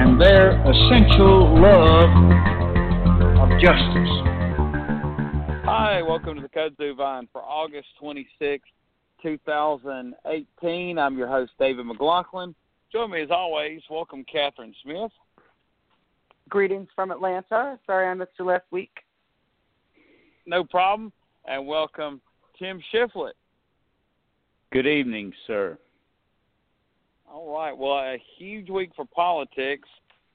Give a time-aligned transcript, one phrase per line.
[0.00, 2.10] and their essential love
[3.36, 4.14] of justice.
[5.64, 8.60] Hi, welcome to the Kudzu Vine for August 26th,
[9.20, 10.98] 2018.
[10.98, 12.54] I'm your host, David McLaughlin.
[12.92, 13.80] Join me as always.
[13.90, 15.10] Welcome, Catherine Smith.
[16.48, 17.76] Greetings from Atlanta.
[17.84, 18.92] Sorry I missed you last week.
[20.46, 21.12] No problem.
[21.44, 22.20] And welcome,
[22.56, 23.32] Tim Shiflett.
[24.70, 25.76] Good evening, sir.
[27.30, 27.76] All right.
[27.76, 29.88] Well, a huge week for politics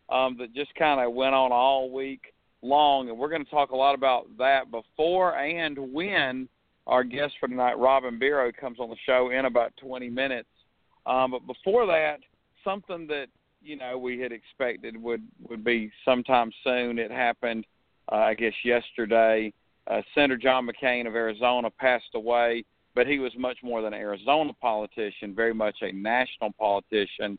[0.09, 3.71] um, that just kind of went on all week long, and we're going to talk
[3.71, 6.47] a lot about that before and when
[6.85, 10.49] our guest for tonight, Robin Biro, comes on the show in about 20 minutes.
[11.07, 12.19] Um, but before that,
[12.63, 13.27] something that
[13.63, 16.99] you know we had expected would would be sometime soon.
[16.99, 17.65] It happened,
[18.11, 19.51] uh, I guess, yesterday.
[19.87, 22.63] Uh, Senator John McCain of Arizona passed away
[22.95, 27.37] but he was much more than an Arizona politician, very much a national politician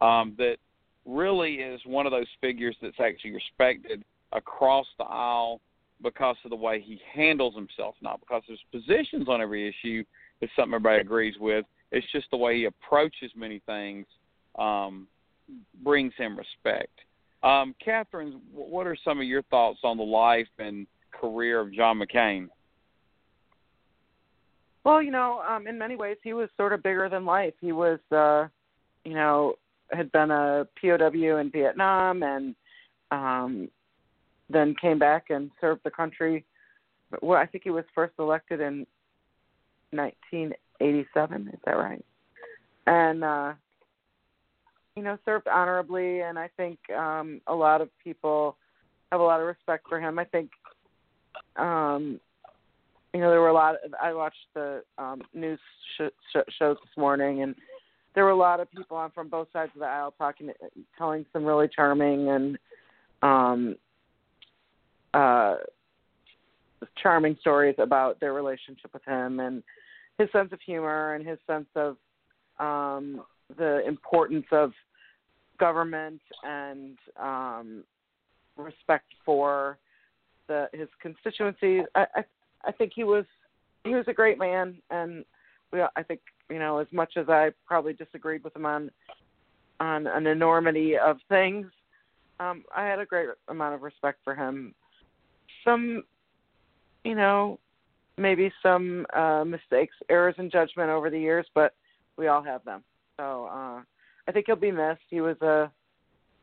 [0.00, 0.56] um, that
[1.04, 5.60] really is one of those figures that's actually respected across the aisle
[6.02, 10.04] because of the way he handles himself, not because his positions on every issue
[10.40, 11.64] is something everybody agrees with.
[11.92, 14.06] It's just the way he approaches many things
[14.58, 15.06] um,
[15.82, 16.92] brings him respect.
[17.42, 22.00] Um, Catherine, what are some of your thoughts on the life and career of John
[22.00, 22.48] McCain?
[24.86, 27.54] Well, you know, um, in many ways, he was sort of bigger than life.
[27.60, 28.46] He was, uh,
[29.04, 29.54] you know,
[29.90, 32.54] had been a POW in Vietnam and
[33.10, 33.68] um,
[34.48, 36.44] then came back and served the country.
[37.20, 38.86] Well, I think he was first elected in
[39.90, 41.48] 1987.
[41.52, 42.04] Is that right?
[42.86, 43.54] And uh,
[44.94, 48.56] you know, served honorably, and I think um, a lot of people
[49.10, 50.20] have a lot of respect for him.
[50.20, 50.48] I think
[51.56, 52.20] um,
[53.12, 55.58] you know there were a lot of, i watched the um news
[55.96, 57.54] sh- sh- shows this morning and
[58.14, 60.50] there were a lot of people on from both sides of the aisle talking
[60.96, 62.58] telling some really charming and
[63.22, 63.76] um
[65.14, 65.56] uh
[67.02, 69.62] charming stories about their relationship with him and
[70.18, 71.96] his sense of humor and his sense of
[72.58, 73.22] um
[73.56, 74.72] the importance of
[75.58, 77.84] government and um
[78.56, 79.78] respect for
[80.48, 81.84] the his constituencies.
[81.94, 82.24] I, I
[82.64, 83.24] I think he was
[83.84, 85.24] he was a great man, and
[85.72, 88.90] we I think you know as much as I probably disagreed with him on
[89.80, 91.66] on an enormity of things,
[92.40, 94.74] um, I had a great amount of respect for him.
[95.64, 96.04] Some,
[97.04, 97.58] you know,
[98.18, 101.74] maybe some uh, mistakes, errors in judgment over the years, but
[102.16, 102.82] we all have them.
[103.16, 103.80] So uh,
[104.28, 105.02] I think he'll be missed.
[105.08, 105.70] He was a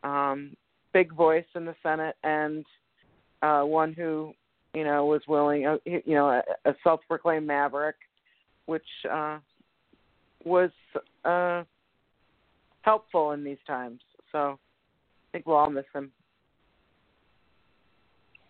[0.08, 0.56] um,
[0.94, 2.66] big voice in the Senate and
[3.42, 4.34] uh, one who
[4.74, 7.96] you know, was willing, uh, you know, a, a self-proclaimed maverick,
[8.66, 9.38] which uh,
[10.44, 10.72] was
[11.26, 11.64] uh,
[12.82, 14.02] helpful in these times.
[14.32, 16.12] So I think we'll all miss him.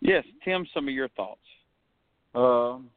[0.02, 1.40] Yes, Tim, some of your thoughts.
[2.36, 2.90] Um,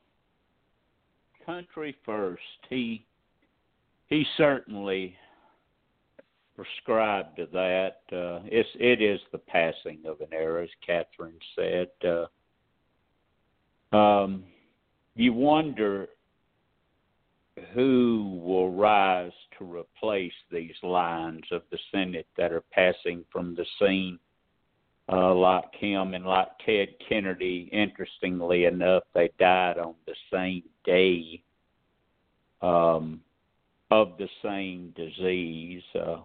[1.45, 2.43] country first.
[2.69, 3.05] He
[4.09, 5.15] he certainly
[6.57, 7.99] prescribed to that.
[8.11, 11.89] Uh, it's it is the passing of an era, as Catherine said.
[12.07, 12.27] Uh,
[13.93, 14.45] um,
[15.15, 16.09] you wonder
[17.73, 23.65] who will rise to replace these lines of the Senate that are passing from the
[23.81, 24.19] scene,
[25.11, 27.69] uh, like him and like Ted Kennedy.
[27.73, 31.43] Interestingly enough, they died on the same day
[32.61, 33.21] um,
[33.91, 35.83] of the same disease.
[35.95, 36.19] Uh,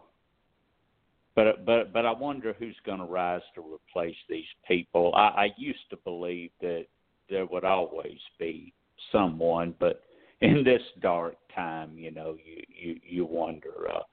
[1.35, 5.13] but but but I wonder who's going to rise to replace these people.
[5.15, 6.87] I, I used to believe that
[7.31, 8.73] there would always be
[9.11, 10.03] someone, but
[10.41, 13.89] in this dark time, you know, you you you wonder.
[13.91, 14.03] Uh,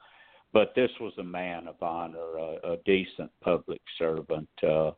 [0.53, 4.49] but this was a man of honor, a, a decent public servant.
[4.67, 4.93] Uh,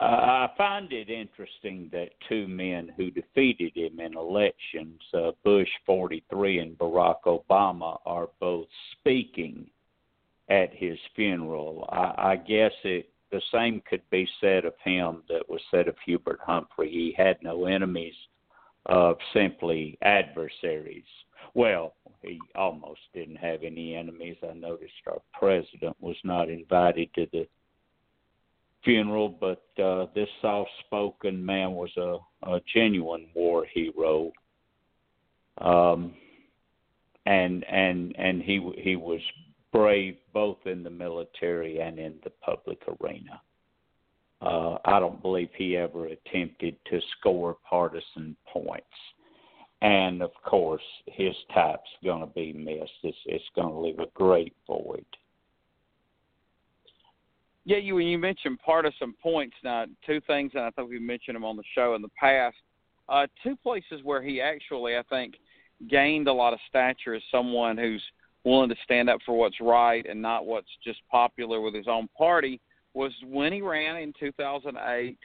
[0.00, 6.60] I find it interesting that two men who defeated him in elections, uh, Bush 43
[6.60, 9.66] and Barack Obama, are both speaking
[10.48, 11.88] at his funeral.
[11.90, 15.96] I, I guess it the same could be said of him that was said of
[16.04, 16.90] Hubert Humphrey.
[16.90, 18.14] He had no enemies,
[18.86, 21.04] uh, simply adversaries.
[21.54, 24.36] Well, he almost didn't have any enemies.
[24.42, 27.46] I noticed our president was not invited to the
[28.84, 32.18] funeral, but uh, this soft-spoken man was a,
[32.50, 34.32] a genuine war hero.
[35.58, 36.14] Um,
[37.26, 39.20] and and and he he was
[39.72, 43.40] brave both in the military and in the public arena.
[44.40, 48.86] Uh, I don't believe he ever attempted to score partisan points.
[49.82, 52.90] And of course, his type's going to be missed.
[53.02, 55.04] It's, it's going to leave a great void.
[57.64, 61.36] Yeah, you when you mentioned partisan points, now two things, and I think we mentioned
[61.36, 62.56] them on the show in the past.
[63.08, 65.34] Uh, two places where he actually, I think,
[65.90, 68.02] gained a lot of stature as someone who's
[68.44, 72.08] willing to stand up for what's right and not what's just popular with his own
[72.16, 72.60] party
[72.94, 75.18] was when he ran in 2008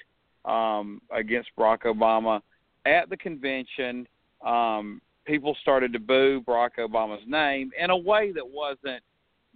[0.45, 2.41] um, against Barack Obama
[2.85, 4.07] at the convention.
[4.45, 9.01] Um, people started to boo Barack Obama's name in a way that wasn't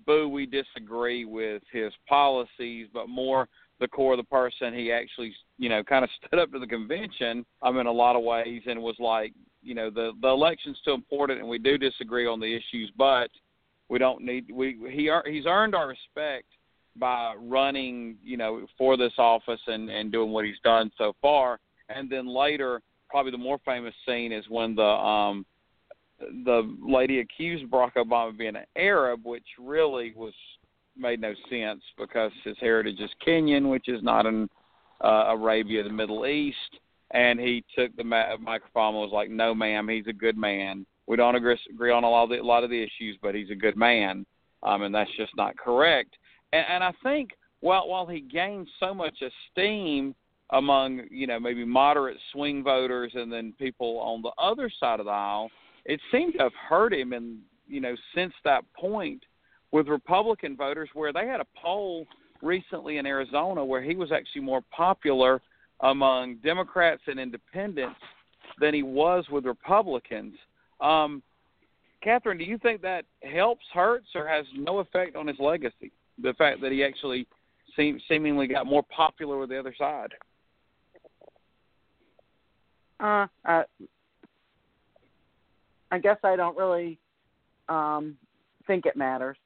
[0.06, 3.48] boo, we disagree with his policies, but more
[3.80, 4.74] the core of the person.
[4.74, 7.46] He actually, you know, kind of stood up to the convention.
[7.62, 10.96] Um, in a lot of ways, and was like, you know, the the election's still
[10.96, 13.30] important, and we do disagree on the issues, but
[13.90, 16.46] we don't need we he he's earned our respect
[16.96, 21.60] by running, you know, for this office and and doing what he's done so far.
[21.90, 25.46] And then later, probably the more famous scene is when the um
[26.20, 30.34] the lady accused Barack Obama of being an Arab, which really was
[30.98, 34.50] made no sense because his heritage is Kenyan, which is not in
[35.04, 36.58] uh, Arabia, the Middle East.
[37.12, 40.86] And he took the ma- microphone and was like, "No, ma'am, he's a good man.
[41.08, 43.34] We don't agree, agree on a lot of the, a lot of the issues, but
[43.34, 44.26] he's a good man,
[44.64, 46.16] um, and that's just not correct."
[46.54, 47.32] And, and I think
[47.62, 50.16] while while he gained so much esteem
[50.52, 55.06] among you know maybe moderate swing voters and then people on the other side of
[55.06, 55.50] the aisle,
[55.86, 59.24] it seemed to have hurt him and you know since that point
[59.72, 62.06] with Republican voters where they had a poll
[62.42, 65.42] recently in Arizona where he was actually more popular
[65.82, 68.00] among Democrats and independents
[68.60, 70.36] than he was with Republicans.
[70.80, 71.22] Um,
[72.04, 75.92] Catherine, do you think that helps, hurts, or has no effect on his legacy?
[76.22, 77.28] The fact that he actually
[77.76, 80.14] seem, seemingly got more popular with the other side.
[83.00, 83.64] Uh, uh,
[85.92, 86.98] I guess I don't really
[87.70, 88.18] um,
[88.66, 89.38] think it matters.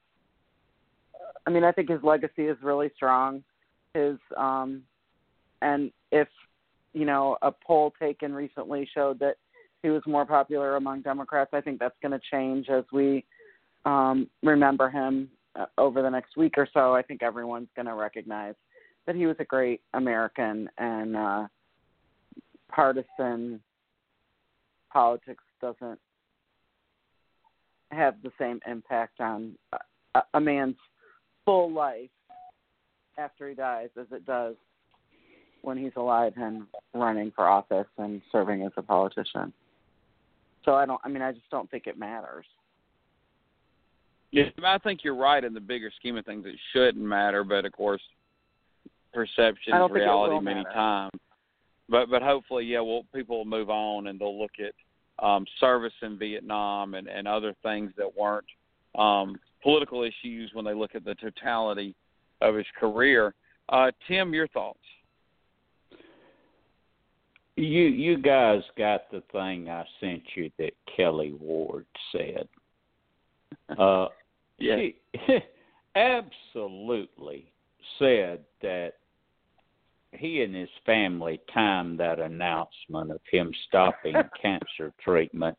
[1.46, 3.44] I mean, I think his legacy is really strong.
[3.94, 4.84] His um,
[5.62, 6.28] and if
[6.94, 9.36] you know a poll taken recently showed that
[9.84, 13.26] he was more popular among Democrats, I think that's going to change as we
[13.86, 16.94] um, remember him uh, over the next week or so.
[16.94, 18.56] I think everyone's going to recognize
[19.08, 21.48] that he was a great American and uh,
[22.70, 23.60] partisan
[24.92, 26.00] politics doesn't
[27.92, 29.56] have the same impact on
[30.16, 30.76] a, a man's
[31.46, 32.10] full life
[33.18, 34.56] after he dies as it does
[35.62, 36.64] when he's alive and
[36.94, 39.54] running for office and serving as a politician.
[40.66, 42.46] So I don't I mean I just don't think it matters.
[44.32, 47.66] Yeah, I think you're right in the bigger scheme of things it shouldn't matter, but
[47.66, 48.02] of course
[49.14, 50.74] perception is reality many matter.
[50.74, 51.12] times.
[51.90, 54.74] But but hopefully yeah, well people will move on and they'll look at
[55.26, 58.46] um, service in Vietnam and, and other things that weren't
[58.98, 61.96] um, political issues when they look at the totality
[62.42, 63.34] of his career.
[63.70, 64.80] Uh, Tim, your thoughts?
[67.62, 72.48] You you guys got the thing I sent you that Kelli Ward said.
[73.78, 74.08] Uh,
[74.58, 74.90] Yeah.
[75.96, 77.52] Absolutely
[78.00, 78.94] said that
[80.14, 85.58] he and his family timed that announcement of him stopping cancer treatment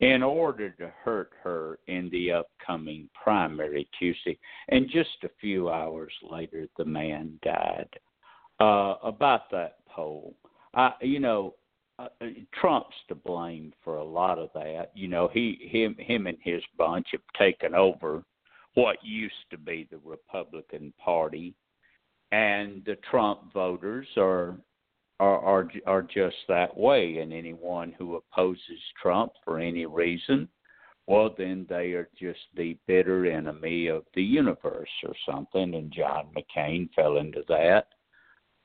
[0.00, 4.38] in order to hurt her in the upcoming primary Tuesday.
[4.68, 7.88] And just a few hours later, the man died.
[8.58, 10.34] Uh, about that poll,
[10.74, 11.54] I, you know,
[11.98, 12.08] uh,
[12.58, 14.90] Trump's to blame for a lot of that.
[14.94, 18.24] You know, he, him, him, and his bunch have taken over
[18.74, 21.54] what used to be the Republican Party.
[22.32, 24.56] And the Trump voters are
[25.18, 27.18] are are are just that way.
[27.18, 30.48] And anyone who opposes Trump for any reason
[31.10, 35.74] well then they are just the bitter enemy of the universe or something.
[35.74, 37.88] And John McCain fell into that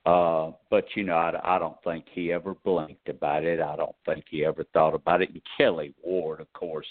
[0.06, 3.60] uh but you know I, I don't think he ever blinked about it.
[3.60, 5.30] I don't think he ever thought about it.
[5.30, 6.88] And Kelli Ward of course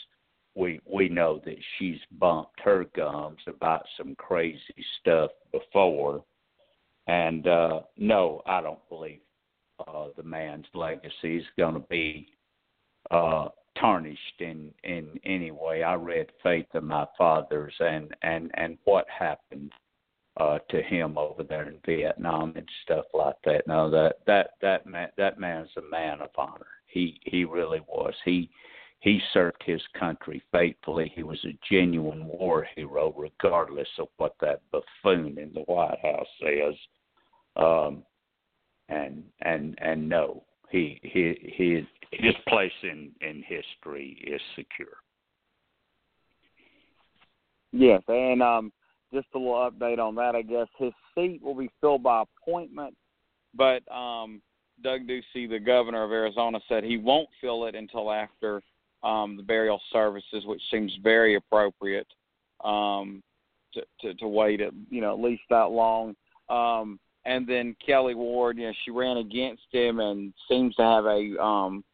[0.55, 4.59] we we know that she's bumped her gums about some crazy
[5.01, 6.25] stuff before.
[7.07, 9.21] And uh, no, I don't believe
[9.87, 12.29] uh, the man's legacy is going to be
[13.11, 15.83] uh, tarnished in in any way.
[15.83, 19.73] I read Faith of My Fathers, and and and what happened
[20.37, 23.67] uh, to him over there in Vietnam and stuff like that.
[23.67, 26.67] No, that that that man that man's a man of honor.
[26.87, 28.15] He he really was.
[28.25, 28.51] He
[29.01, 31.13] he served his country faithfully.
[31.15, 36.27] He was a genuine war hero, regardless of what that buffoon in the White House
[36.41, 36.75] says.
[37.57, 38.03] Um,
[38.89, 44.97] and and and no, he he he his place in in history is secure.
[47.73, 48.73] Yes, and um,
[49.15, 50.35] just a little update on that.
[50.35, 52.95] I guess his seat will be filled by appointment,
[53.55, 54.43] but um,
[54.83, 58.61] Doug Ducey, the governor of Arizona, said he won't fill it until after
[59.03, 62.09] um, the burial services, which seems very appropriate
[62.65, 63.23] um,
[63.73, 66.15] to, to to wait at you know at least that long.
[66.49, 71.07] Um, and then Kelli Ward, you know, she ran against him and seems to have
[71.07, 71.85] a um,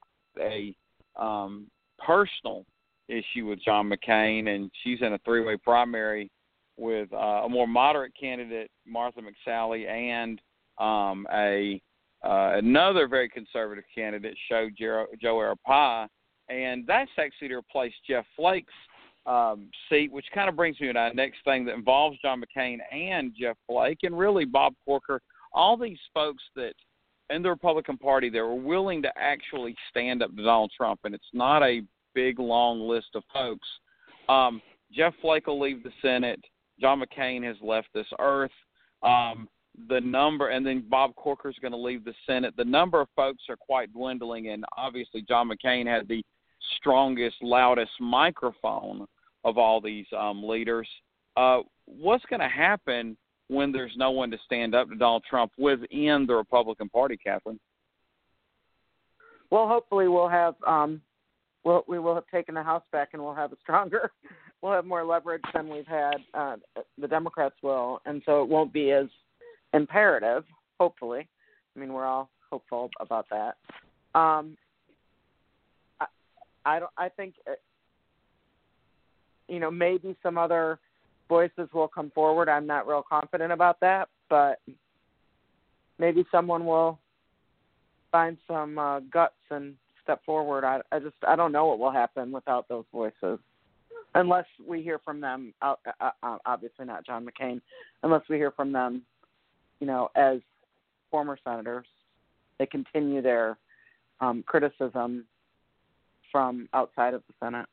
[0.41, 0.75] a
[1.17, 1.67] um,
[1.99, 2.65] personal
[3.09, 6.31] issue with John McCain, and she's in a three-way primary
[6.81, 10.41] with uh, a more moderate candidate, Martha McSally, and
[10.79, 11.81] um, a
[12.25, 16.09] uh, another very conservative candidate, Joe Joe Arpaio,
[16.49, 18.73] and that's actually to replace Jeff Flake's
[19.27, 22.79] um, seat, which kind of brings me to our next thing that involves John McCain
[22.91, 25.21] and Jeff Flake, and really Bob Corker.
[25.53, 26.75] All these folks that
[27.31, 31.15] in the Republican Party that were willing to actually stand up to Donald Trump, and
[31.15, 31.83] it's not a
[32.15, 33.69] big long list of folks.
[34.29, 34.61] Um,
[34.93, 36.41] Jeff Flake will leave the Senate.
[36.81, 38.51] John McCain has left this earth.
[39.03, 39.49] Um,
[39.89, 42.55] the number, and then Bob Corker is going to leave the Senate.
[42.57, 46.25] The number of folks are quite dwindling, and obviously John McCain had the
[46.77, 49.07] strongest, loudest microphone
[49.45, 50.89] of all these um, leaders.
[51.37, 53.17] Uh, what's going to happen
[53.49, 57.59] when there's no one to stand up to Donald Trump within the Republican Party, Catherine?
[59.51, 61.01] Well, hopefully we'll have um,
[61.65, 64.13] we'll, we will have taken the House back, and we'll have a stronger,
[64.62, 66.17] we'll have more leverage than we've had.
[66.35, 66.57] Uh,
[66.99, 69.07] the Democrats will, and so it won't be as
[69.73, 70.45] imperative.
[70.79, 71.29] Hopefully,
[71.76, 73.57] I mean we're all hopeful about that.
[74.19, 74.57] Um,
[76.00, 76.07] I,
[76.64, 76.90] I don't.
[76.97, 77.52] I think uh,
[79.49, 80.79] you know maybe some other
[81.29, 82.49] voices will come forward.
[82.49, 84.61] I'm not real confident about that, but
[85.99, 86.99] maybe someone will
[88.11, 90.64] find some uh, guts and step forward.
[90.64, 93.38] I, I just I don't know what will happen without those voices,
[94.14, 95.55] unless we hear from them.
[95.62, 97.61] Uh, uh, uh, obviously not John McCain,
[98.02, 99.02] unless we hear from them,
[99.81, 100.38] you know, as
[101.11, 101.87] former senators,
[102.59, 103.57] they continue their
[104.21, 105.25] um, criticism
[106.31, 107.67] from outside of the Senate.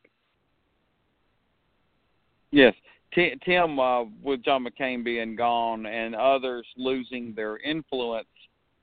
[2.52, 2.74] Yes,
[3.14, 8.28] Tim, uh, with John McCain being gone and others losing their influence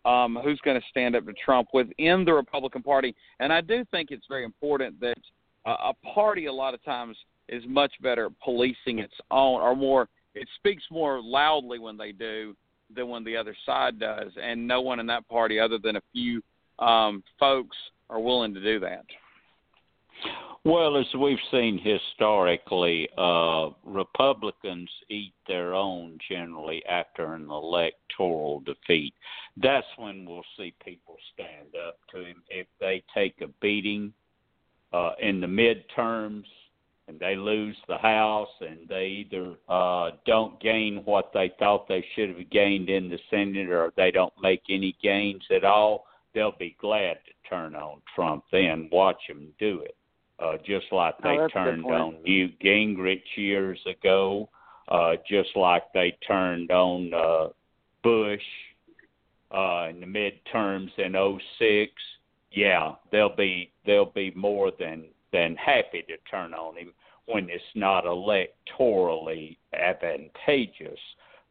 [0.04, 3.14] um, who's going to stand up to Trump within the Republican Party.
[3.40, 5.16] And I do think it's very important that
[5.64, 7.16] uh, a party a lot of times
[7.48, 12.12] is much better at policing its own, or more, it speaks more loudly when they
[12.12, 12.54] do
[12.94, 14.32] than when the other side does.
[14.40, 16.42] And no one in that party, other than a few
[16.78, 17.76] um, folks,
[18.10, 19.04] are willing to do that.
[20.64, 29.12] Well, as we've seen historically, uh, Republicans eat their own generally after an electoral defeat.
[29.58, 32.42] That's when we'll see people stand up to him.
[32.48, 34.14] If they take a beating
[34.94, 36.44] uh, in the midterms
[37.08, 42.04] and they lose the House and they either uh, don't gain what they thought they
[42.14, 46.56] should have gained in the Senate or they don't make any gains at all, they'll
[46.58, 48.88] be glad to turn on Trump then.
[48.90, 49.96] Watch him do it
[50.38, 54.48] uh, just like they oh, turned on Newt Gingrich years ago,
[54.88, 57.48] uh, just like they turned on uh,
[58.02, 58.42] Bush
[59.52, 61.14] uh, in the midterms in
[61.58, 61.92] '06.
[62.52, 65.04] Yeah, they'll be they'll be more than
[65.34, 66.94] than happy to turn on him
[67.26, 71.00] when it's not electorally advantageous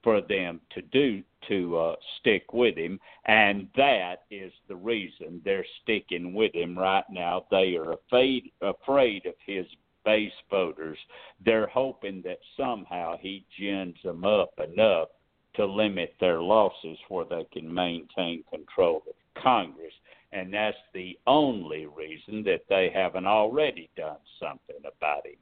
[0.01, 5.65] for them to do to uh, stick with him, and that is the reason they're
[5.81, 7.45] sticking with him right now.
[7.51, 9.65] They are afraid afraid of his
[10.05, 10.97] base voters.
[11.45, 15.09] They're hoping that somehow he gins them up enough
[15.55, 19.93] to limit their losses where they can maintain control of Congress.
[20.33, 25.35] And that's the only reason that they haven't already done something about him.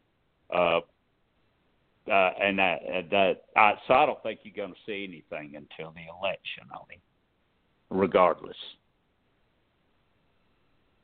[0.53, 0.79] Uh,
[2.11, 5.55] uh, and that, uh, that I, so I don't think you're going to see anything
[5.55, 6.99] until the election on him,
[7.89, 8.57] regardless.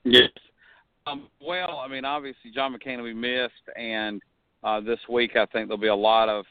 [0.03, 0.29] Yes.
[1.06, 4.22] Um, well, I mean, obviously John McCain will be missed, and
[4.63, 6.46] uh, this week I think there'll be a lot of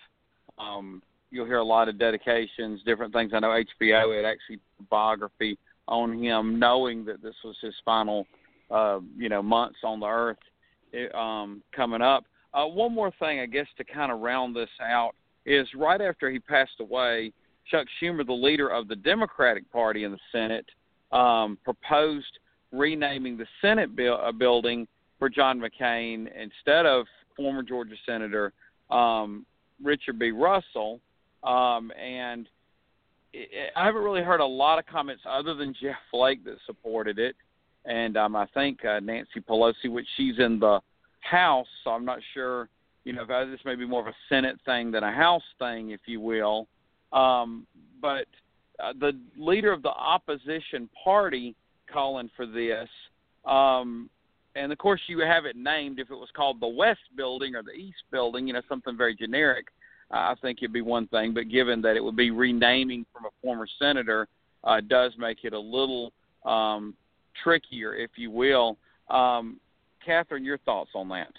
[0.58, 3.32] um, you'll hear a lot of dedications, different things.
[3.34, 3.48] I know
[3.80, 8.26] HBO had actually biography on him, knowing that this was his final,
[8.70, 10.38] uh, you know, months on the earth
[11.14, 12.24] um, coming up.
[12.54, 15.12] Uh, one more thing, I guess, to kind of round this out.
[15.44, 17.32] is right after he passed away,
[17.70, 20.66] Chuck Schumer, the leader of the Democratic Party in the Senate,
[21.12, 22.38] um, proposed
[22.72, 24.88] renaming the Senate bu- uh, building
[25.18, 28.52] for John McCain instead of former Georgia Senator
[28.90, 29.44] um,
[29.82, 30.30] Richard B.
[30.30, 31.00] Russell.
[31.44, 32.48] Um, and
[33.74, 37.36] I haven't really heard a lot of comments other than Jeff Flake that supported it,
[37.84, 40.80] and um, I think uh, Nancy Pelosi, which she's in the
[41.20, 42.68] House, so I'm not sure.
[43.04, 46.00] You know, this may be more of a Senate thing than a House thing, if
[46.06, 46.66] you will.
[47.12, 47.66] Um,
[48.00, 48.26] but
[48.82, 51.54] uh, the leader of the opposition party
[51.92, 52.88] calling for this.
[53.44, 54.10] Um,
[54.54, 55.98] and of course, you have it named.
[55.98, 59.14] If it was called the West Building or the East Building, you know, something very
[59.14, 59.66] generic,
[60.10, 61.34] I think it'd be one thing.
[61.34, 64.28] But given that it would be renaming from a former senator,
[64.64, 66.12] uh, does make it a little
[66.44, 66.94] um,
[67.42, 68.76] trickier, if you will.
[69.10, 69.58] Um,
[70.04, 71.32] Catherine, your thoughts on that?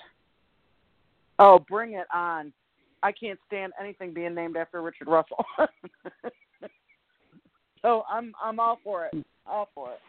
[1.39, 2.51] Oh, bring it on!
[3.03, 5.45] I can't stand anything being named after Richard Russell.
[7.81, 9.25] so I'm I'm all for it.
[9.45, 10.00] All for it.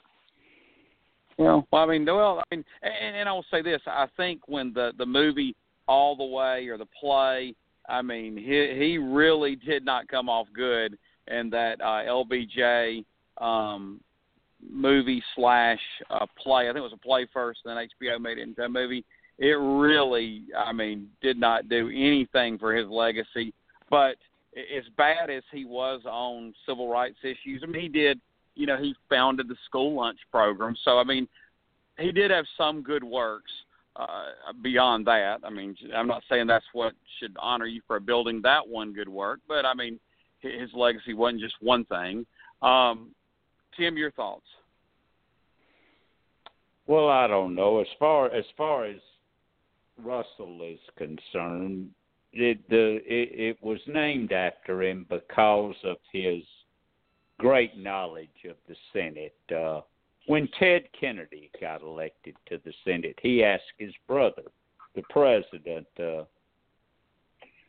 [1.37, 4.73] Well, I mean, well, I mean, and, and I will say this: I think when
[4.73, 5.55] the the movie
[5.87, 7.55] All the Way or the play,
[7.89, 13.05] I mean, he he really did not come off good in that uh, LBJ
[13.39, 14.01] um,
[14.69, 15.81] movie slash
[16.11, 16.65] uh, play.
[16.65, 19.05] I think it was a play first, then HBO made it into a movie.
[19.39, 23.55] It really, I mean, did not do anything for his legacy.
[23.89, 24.17] But
[24.57, 28.21] as bad as he was on civil rights issues, I mean, he did
[28.59, 30.77] you know, he founded the school lunch program.
[30.85, 31.27] So I mean,
[31.99, 33.51] he did have some good works.
[33.99, 38.41] Uh, beyond that, I mean, I'm not saying that's what should honor you for building
[38.43, 39.99] that one good work, but I mean,
[40.39, 42.25] his legacy wasn't just one thing.
[42.63, 43.11] Um,
[43.77, 44.47] Tim, your thoughts?
[46.87, 47.81] Well, I don't know.
[47.81, 48.97] As far as far as
[50.03, 51.91] Russell is concerned,
[52.33, 56.43] it the it, it was named after him because of his
[57.39, 59.35] great knowledge of the Senate.
[59.55, 59.81] Uh,
[60.27, 64.43] when Ted Kennedy got elected to the Senate, he asked his brother,
[64.95, 66.25] the president, uh,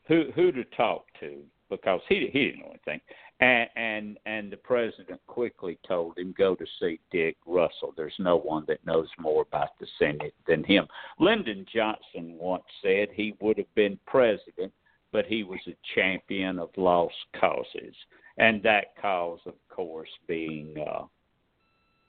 [0.07, 3.01] who who to talk to because he he didn't know anything,
[3.39, 7.93] and and and the president quickly told him go to see Dick Russell.
[7.95, 10.87] There's no one that knows more about the Senate than him.
[11.19, 14.73] Lyndon Johnson once said he would have been president,
[15.11, 17.95] but he was a champion of lost causes
[18.39, 21.03] and that cause, of course, being uh,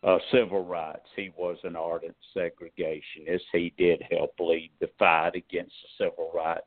[0.03, 1.07] uh, civil rights.
[1.17, 3.43] He was an ardent segregationist.
[3.53, 6.63] He did help lead the fight against the civil rights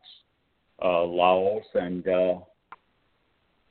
[0.83, 2.35] uh, laws, and uh,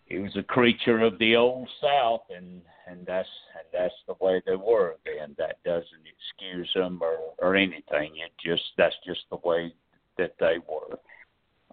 [0.07, 4.42] he was a creature of the old South, and and that's and that's the way
[4.46, 5.35] they were then.
[5.38, 8.14] That doesn't excuse them or or anything.
[8.16, 9.72] It just that's just the way
[10.18, 10.98] that they were.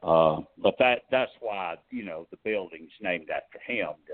[0.02, 4.13] Uh, but that that's why you know the building's named after him to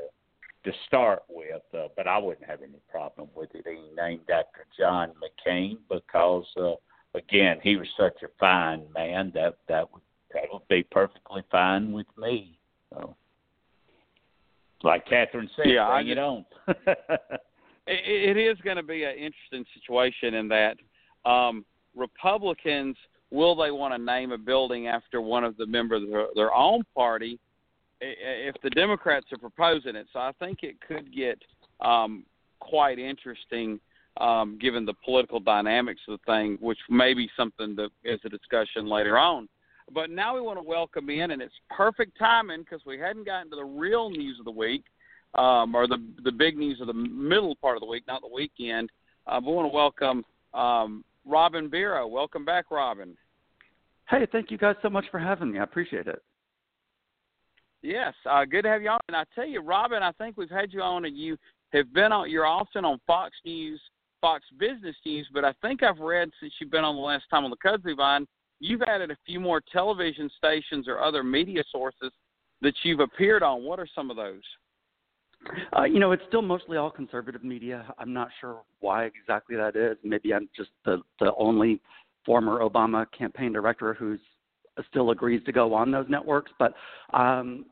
[0.66, 1.62] to start with.
[1.74, 6.46] Uh, but I wouldn't have any problem with it being named after John McCain because
[6.58, 6.74] uh,
[7.16, 10.02] again he was such a fine man that that would
[10.34, 12.58] that would be perfectly fine with me.
[12.90, 13.16] So,
[14.84, 16.46] like Catherine said, yeah, bring I it on.
[17.88, 20.78] it, it is going to be an interesting situation in that
[21.30, 21.64] um,
[21.96, 22.98] Republicans
[23.32, 26.54] will they want to name a building after one of the members of their, their
[26.54, 27.40] own party
[28.18, 30.08] if the Democrats are proposing it?
[30.14, 31.40] So I think it could get
[31.82, 32.26] um,
[32.60, 33.80] quite interesting
[34.18, 38.30] um, given the political dynamics of the thing, which may be something that is a
[38.30, 39.50] discussion later on.
[39.94, 43.50] But now we want to welcome in, and it's perfect timing because we hadn't gotten
[43.52, 44.84] to the real news of the week,
[45.36, 48.34] um, or the the big news of the middle part of the week, not the
[48.34, 48.90] weekend.
[49.28, 52.10] Uh, we want to welcome um, Robin Biro.
[52.10, 53.16] Welcome back, Robin.
[54.10, 55.60] Hey, thank you guys so much for having me.
[55.60, 56.22] I appreciate it.
[57.86, 59.00] Yes, uh, good to have you on.
[59.08, 61.38] And I tell you, Robin, I think we've had you on, and you
[61.72, 62.32] have been on.
[62.32, 63.80] You're often on Fox News,
[64.22, 67.46] Fox Business News, but I think I've read since you've been on the last time
[67.46, 68.26] on the Kudzu Vine,
[68.60, 72.12] you've added a few more television stations or other media sources
[72.62, 73.64] that you've appeared on.
[73.64, 74.42] What are some of those?
[75.78, 77.86] Uh, you know, it's still mostly all conservative media.
[78.00, 79.96] I'm not sure why exactly that is.
[80.04, 81.82] Maybe I'm just the the only
[82.26, 84.20] former Obama campaign director who's
[84.90, 86.52] still agrees to go on those networks.
[86.58, 86.74] But
[87.14, 87.66] um,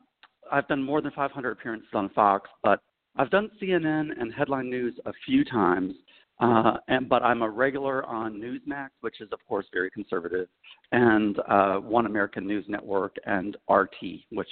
[0.50, 2.80] I've done more than 500 appearances on Fox, but
[3.16, 5.94] I've done CNN and Headline News a few times.
[6.40, 10.48] Uh, and but I'm a regular on Newsmax, which is of course very conservative,
[10.90, 13.94] and uh, One American News Network and RT,
[14.30, 14.48] which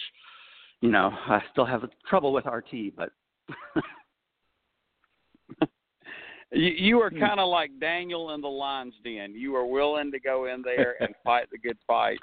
[0.80, 3.10] you know I still have trouble with RT, but
[6.52, 9.32] You, you are kind of like Daniel in the lion's den.
[9.34, 12.18] You are willing to go in there and fight the good fight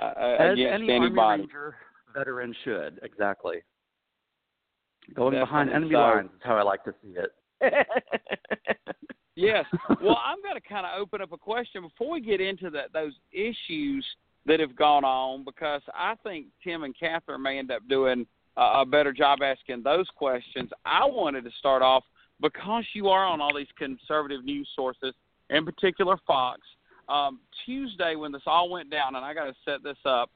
[0.00, 1.20] uh, As against any anybody.
[1.20, 1.76] Army Ranger
[2.14, 3.62] veteran should exactly.
[5.14, 7.32] Going behind enemy lines is how I like to see it.
[9.40, 9.64] Yes.
[10.02, 12.92] Well, I'm going to kind of open up a question before we get into that
[12.92, 14.04] those issues
[14.46, 18.80] that have gone on because I think Tim and Catherine may end up doing a,
[18.80, 20.70] a better job asking those questions.
[20.86, 22.04] I wanted to start off
[22.40, 25.12] because you are on all these conservative news sources,
[25.50, 26.60] in particular Fox.
[27.08, 30.30] Um, Tuesday, when this all went down, and I got to set this up,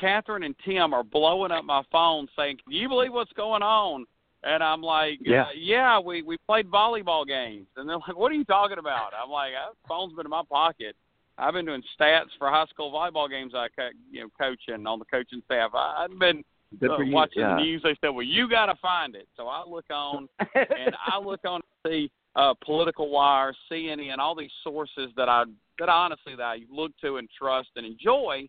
[0.00, 4.06] Catherine and Tim are blowing up my phone saying, "Can you believe what's going on?"
[4.44, 5.42] And I'm like, Yeah.
[5.42, 9.12] uh, yeah, we we played volleyball games." And they're like, "What are you talking about?"
[9.14, 9.52] I'm like,
[9.86, 10.96] phone's been in my pocket.
[11.38, 13.52] I've been doing stats for high school volleyball games.
[13.54, 15.70] I co- you know coaching on the coaching staff.
[15.74, 16.44] I, I've been
[16.78, 17.54] Good uh, watching yeah.
[17.54, 17.82] the news.
[17.82, 21.40] They said, "Well, you got to find it." So I look on and I look
[21.44, 25.44] on to see uh, Political Wire, CNN, all these sources that I
[25.78, 28.48] that I honestly that I look to and trust and enjoy.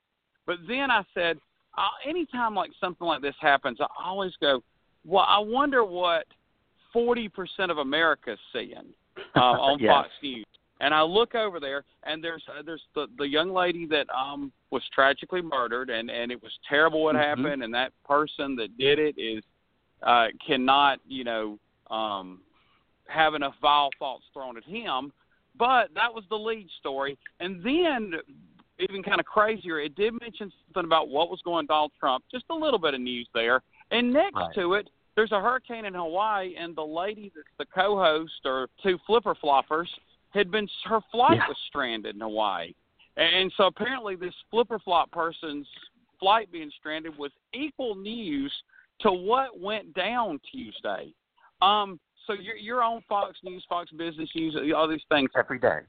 [0.49, 1.37] But then I said,
[1.77, 4.63] uh, anytime like something like this happens, I always go,
[5.05, 6.25] well, I wonder what
[6.91, 8.87] forty percent of America's seeing
[9.35, 9.91] uh, on Yes.
[9.91, 10.45] Fox News.
[10.81, 14.51] And I look over there, and there's uh, there's the the young lady that um
[14.71, 17.19] was tragically murdered, and and it was terrible what Mhm.
[17.19, 19.43] happened, and that person that did it is
[20.01, 21.59] uh cannot you know
[21.91, 22.41] um
[23.07, 25.13] have enough vile thoughts thrown at him.
[25.59, 28.13] But that was the lead story, and then
[28.79, 32.23] even kind of crazier, it did mention something about what was going on Donald Trump,
[32.31, 33.61] just a little bit of news there.
[33.91, 34.55] And next Right.
[34.55, 38.97] to it, there's a hurricane in Hawaii, and the lady that's the co-host or two
[38.99, 39.87] flipper floppers
[40.29, 41.47] had been her flight Yeah.
[41.47, 42.73] was stranded in Hawaii,
[43.17, 45.67] and so apparently this flipper flop person's
[46.19, 48.53] flight being stranded was equal news
[48.99, 51.13] to what went down Tuesday.
[51.61, 55.31] Um, so you're you're on Fox News, Fox Business News, all these things.
[55.35, 55.81] Every day.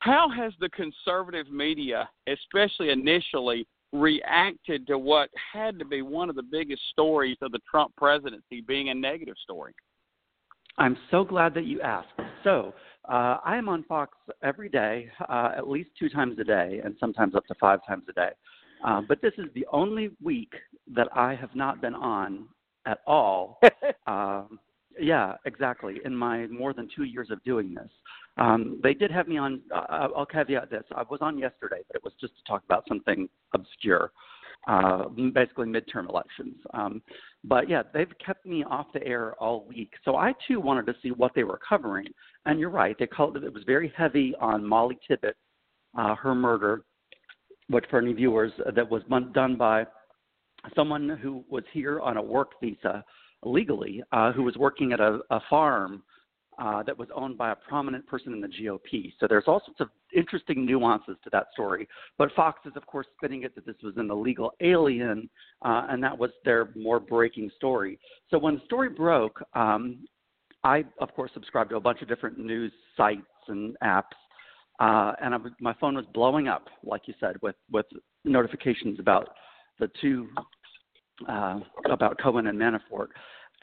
[0.00, 6.36] How has the conservative media, especially initially, reacted to what had to be one of
[6.36, 9.74] the biggest stories of the Trump presidency being a negative story?
[10.78, 12.08] I'm so glad that you asked.
[12.44, 12.72] So,
[13.08, 16.94] uh, I am on Fox every day, uh, at least two times a day, and
[16.98, 18.30] sometimes up to five times a day.
[18.84, 20.52] Um, but this is the only week
[20.94, 22.46] that I have not been on
[22.86, 23.60] at all.
[24.06, 24.58] um,
[24.98, 26.00] yeah, exactly.
[26.04, 27.90] In my more than two years of doing this,
[28.40, 29.60] um, they did have me on.
[29.72, 32.84] Uh, I'll caveat this: I was on yesterday, but it was just to talk about
[32.88, 34.12] something obscure,
[34.66, 36.56] uh, basically midterm elections.
[36.72, 37.02] Um,
[37.44, 40.94] but yeah, they've kept me off the air all week, so I too wanted to
[41.02, 42.06] see what they were covering.
[42.46, 43.44] And you're right; they called it.
[43.44, 45.36] It was very heavy on Molly Tibbet,
[45.98, 46.84] uh, her murder,
[47.68, 49.02] which for any viewers, uh, that was
[49.34, 49.86] done by
[50.74, 53.04] someone who was here on a work visa
[53.44, 56.02] legally, uh, who was working at a, a farm
[56.58, 59.12] uh, that was owned by a prominent person in the GOP.
[59.18, 61.88] So there's all sorts of interesting nuances to that story.
[62.18, 65.30] But Fox is, of course, spinning it that this was an illegal alien,
[65.62, 67.98] uh, and that was their more breaking story.
[68.30, 70.06] So when the story broke, um,
[70.62, 74.02] I, of course, subscribed to a bunch of different news sites and apps.
[74.78, 77.86] Uh, and I my phone was blowing up, like you said, with, with
[78.24, 79.28] notifications about
[79.78, 80.28] the two
[81.28, 81.60] uh,
[81.90, 83.08] about Cohen and Manafort.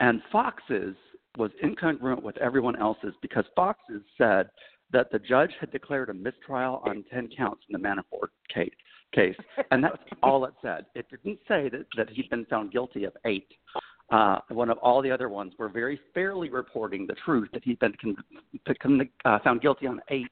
[0.00, 0.94] And Fox's
[1.38, 4.50] was incongruent with everyone else's because Fox's said
[4.92, 8.70] that the judge had declared a mistrial on 10 counts in the Manafort case.
[9.14, 9.36] Case,
[9.70, 10.84] and that's all it said.
[10.94, 13.48] It didn't say that, that he'd been found guilty of eight.
[14.10, 17.78] Uh, one of all the other ones were very fairly reporting the truth that he'd
[17.78, 18.16] been con-
[18.82, 20.28] con- uh, found guilty on eight,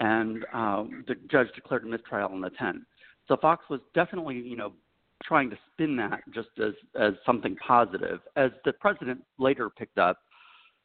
[0.00, 2.84] and um, the judge declared a mistrial on the ten.
[3.26, 4.74] So Fox was definitely, you know,
[5.22, 10.18] trying to spin that just as as something positive, as the president later picked up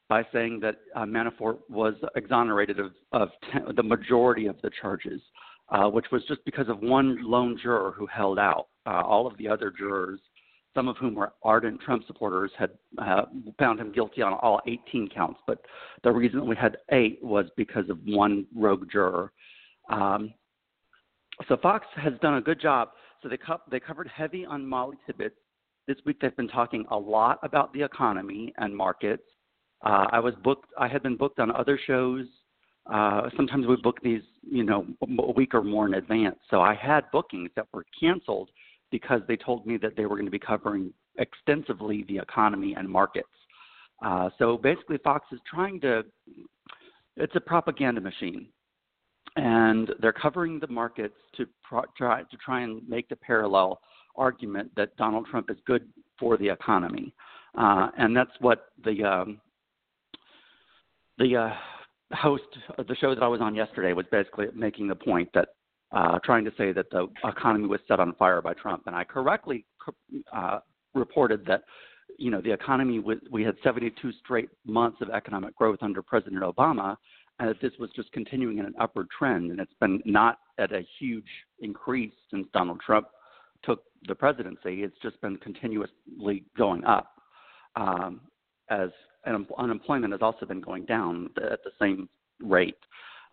[0.09, 5.21] by saying that uh, Manafort was exonerated of, of ten, the majority of the charges,
[5.69, 8.67] uh, which was just because of one lone juror who held out.
[8.87, 10.19] Uh, all of the other jurors,
[10.73, 13.25] some of whom were ardent Trump supporters, had uh,
[13.59, 15.39] found him guilty on all 18 counts.
[15.45, 15.59] But
[16.03, 19.31] the reason we had eight was because of one rogue juror.
[19.91, 20.33] Um,
[21.47, 22.89] so Fox has done a good job.
[23.21, 25.35] So they co- they covered heavy on Molly Tibbetts.
[25.87, 29.23] This week they've been talking a lot about the economy and markets.
[29.83, 30.69] Uh, I was booked.
[30.77, 32.25] I had been booked on other shows.
[32.91, 36.37] Uh, sometimes we book these, you know, a week or more in advance.
[36.49, 38.49] So I had bookings that were canceled
[38.91, 42.89] because they told me that they were going to be covering extensively the economy and
[42.89, 43.27] markets.
[44.03, 46.03] Uh, so basically, Fox is trying to.
[47.17, 48.47] It's a propaganda machine
[49.35, 53.79] and they're covering the markets to pro- try to try and make the parallel
[54.15, 55.87] argument that Donald Trump is good
[56.19, 57.13] for the economy,
[57.57, 59.39] uh, and that's what the um,
[61.19, 61.49] the uh,
[62.15, 62.43] host
[62.77, 65.49] of the show that I was on yesterday was basically making the point that
[65.91, 69.03] uh, trying to say that the economy was set on fire by Trump, and I
[69.03, 69.65] correctly
[70.33, 70.59] uh,
[70.93, 71.63] reported that
[72.17, 76.41] you know the economy was, we had 72 straight months of economic growth under President
[76.41, 76.95] Obama,
[77.39, 80.71] and that this was just continuing in an upward trend, and it's been not at
[80.71, 81.27] a huge
[81.59, 83.07] increase since Donald Trump
[83.63, 84.83] took the presidency.
[84.83, 87.11] It's just been continuously going up,
[87.75, 88.21] um,
[88.69, 88.89] as
[89.25, 92.09] and unemployment has also been going down at the same
[92.41, 92.77] rate,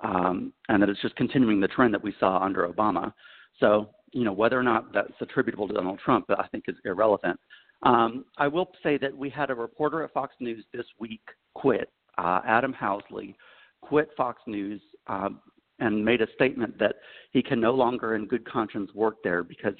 [0.00, 3.12] um, and that it's just continuing the trend that we saw under Obama.
[3.60, 7.38] So, you know, whether or not that's attributable to Donald Trump, I think is irrelevant.
[7.82, 11.22] Um, I will say that we had a reporter at Fox News this week
[11.54, 13.34] quit, uh, Adam Housley,
[13.82, 15.40] quit Fox News um,
[15.78, 16.96] and made a statement that
[17.32, 19.74] he can no longer, in good conscience, work there because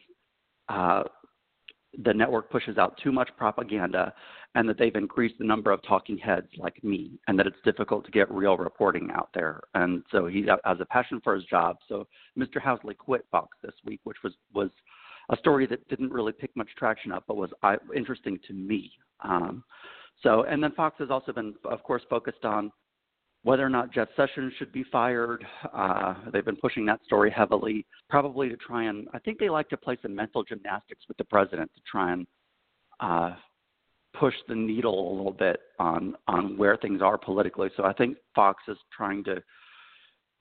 [0.69, 1.05] uh,
[2.05, 4.13] the network pushes out too much propaganda
[4.55, 8.05] and that they've increased the number of talking heads like me and that it's difficult
[8.05, 9.61] to get real reporting out there.
[9.75, 11.77] And so he has a passion for his job.
[11.89, 12.07] So
[12.39, 12.61] Mr.
[12.61, 14.71] Housley quit Fox this week, which was, was
[15.31, 17.51] a story that didn't really pick much traction up, but was
[17.95, 18.91] interesting to me.
[19.23, 19.65] Um,
[20.23, 22.73] so, and then Fox has also been, of course, focused on
[23.47, 25.47] whether or not Jeff Sessions should be fired.
[25.73, 29.07] Uh, they've been pushing that story heavily, probably to try and.
[29.15, 32.27] I think they like to play some mental gymnastics with the president to try and
[32.99, 33.37] uh,
[34.19, 37.69] push the needle a little bit on on where things are politically.
[37.77, 39.41] So I think Fox is trying to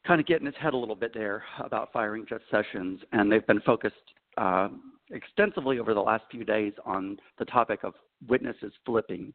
[0.08, 3.32] kind of get in his head a little bit there about firing Jeff Sessions, and
[3.32, 3.96] they've been focused
[4.40, 4.70] uh,
[5.12, 7.94] extensively over the last few days on the topic of
[8.28, 9.32] witnesses flipping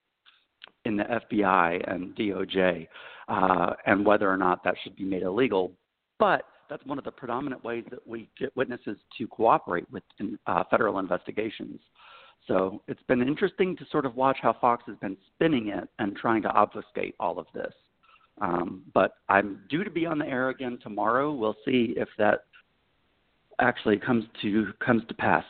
[0.85, 2.87] in the FBI and DOJ
[3.31, 5.73] uh, and whether or not that should be made illegal.
[6.19, 10.39] But that's one of the predominant ways that we get witnesses to cooperate with in,
[10.47, 11.81] uh, federal investigations.
[12.49, 16.17] So it's been interesting to sort of watch how Fox has been spinning it and
[16.17, 17.73] trying to obfuscate all of this.
[18.41, 21.33] Um, but I'm due to be on the air again tomorrow.
[21.33, 22.45] We'll see if that
[23.61, 25.45] actually comes to comes to pass.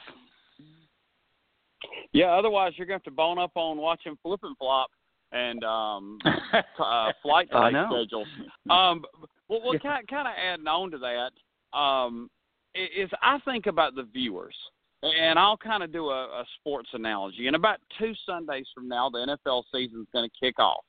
[2.12, 4.90] Yeah, otherwise you're going to have to bone up on watching Flip and Flop
[5.33, 8.27] and um, uh, flight schedules.
[8.69, 9.05] Um,
[9.49, 12.31] well, well, kind kind of adding on to that um,
[12.75, 14.55] is I think about the viewers,
[15.03, 17.47] and I'll kind of do a, a sports analogy.
[17.47, 20.85] And about two Sundays from now, the NFL season is going to kick off.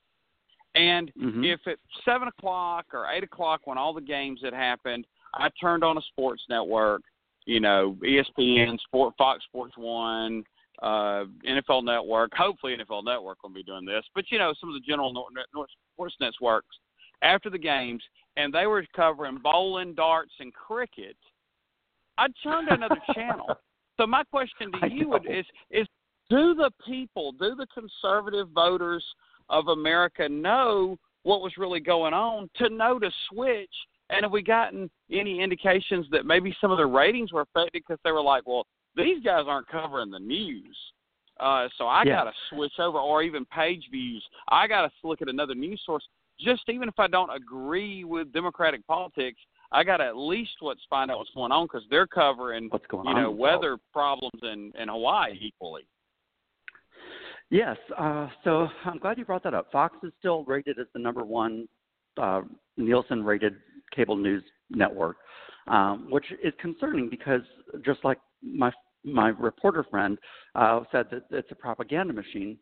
[0.76, 1.44] And mm-hmm.
[1.44, 5.84] if at seven o'clock or eight o'clock, when all the games had happened, I turned
[5.84, 7.02] on a sports network,
[7.46, 10.44] you know, ESPN, Sport, Fox Sports One,
[10.82, 12.32] uh, NFL Network.
[12.36, 15.70] Hopefully, NFL Network will be doing this, but you know, some of the general North,
[15.94, 16.76] sports networks
[17.22, 18.02] after the games,
[18.38, 21.16] and they were covering bowling, darts, and cricket.
[22.18, 23.56] I turned turn to another channel.
[23.98, 25.88] So my question to you is: is
[26.30, 29.06] do the people, do the conservative voters
[29.50, 33.70] of America know what was really going on to know to switch?
[34.10, 38.00] And have we gotten any indications that maybe some of the ratings were affected because
[38.04, 38.66] they were like, well,
[38.96, 40.78] these guys aren't covering the news.
[41.40, 42.18] Uh, so I yeah.
[42.18, 44.24] got to switch over, or even page views.
[44.50, 46.08] I got to look at another news source.
[46.40, 49.40] Just even if I don't agree with Democratic politics,
[49.72, 52.86] I got to at least what's find out what's going on because they're covering what's
[52.88, 55.84] going you on know weather problems in in Hawaii equally.
[57.50, 59.72] Yes, uh, so I'm glad you brought that up.
[59.72, 61.68] Fox is still rated as the number one
[62.18, 62.42] uh,
[62.78, 63.56] Nielsen rated
[63.94, 65.18] cable news network,
[65.68, 67.42] um, which is concerning because
[67.84, 68.72] just like my
[69.04, 70.18] my reporter friend
[70.56, 72.58] uh, said that it's a propaganda machine,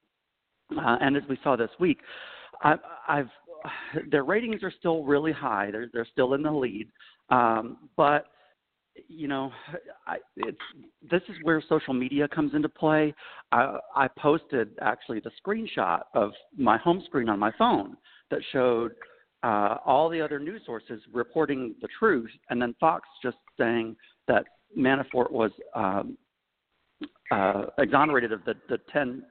[0.77, 1.99] uh, and as we saw this week,
[2.63, 2.75] I,
[3.07, 3.29] I've
[4.11, 5.71] their ratings are still really high.
[5.71, 6.89] They're they're still in the lead,
[7.29, 8.27] um, but
[9.07, 9.51] you know,
[10.07, 10.57] I, it's
[11.09, 13.13] this is where social media comes into play.
[13.51, 17.95] I, I posted actually the screenshot of my home screen on my phone
[18.31, 18.91] that showed
[19.43, 23.95] uh, all the other news sources reporting the truth, and then Fox just saying
[24.27, 24.45] that
[24.77, 26.17] Manafort was um,
[27.31, 29.23] uh, exonerated of the, the 10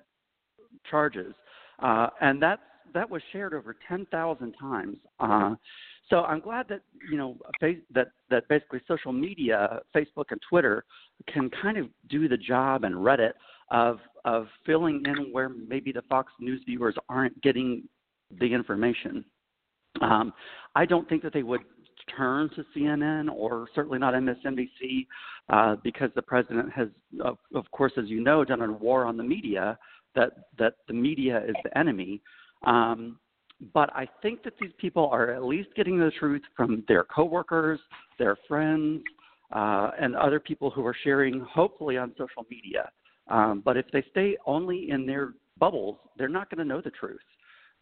[0.91, 1.35] charges.
[1.81, 2.61] Uh, and that,
[2.95, 4.97] that was shared over 10,000 times.
[5.21, 5.55] Uh,
[6.09, 10.85] so I'm glad that, you know, that, that basically social media, Facebook and Twitter,
[11.33, 13.33] can kind of do the job and Reddit
[13.71, 17.85] of, of filling in where maybe the Fox News viewers aren't getting
[18.41, 19.25] the information.
[20.01, 20.33] Um,
[20.75, 21.61] I don't think that they would
[22.17, 25.07] turn to CNN or certainly not MSNBC
[25.49, 26.89] uh, because the president has,
[27.25, 29.79] of, of, course, as you know, done a war on the media.
[30.15, 32.21] That that the media is the enemy.
[32.67, 33.19] Um,
[33.75, 37.81] but I think that these people are at least getting the truth from their coworkers,
[38.19, 39.03] their friends,
[39.53, 42.91] uh, and other people who are sharing, hopefully, on social media.
[43.29, 46.91] Um, but if they stay only in their bubbles, they're not going to know the
[46.91, 47.21] truth.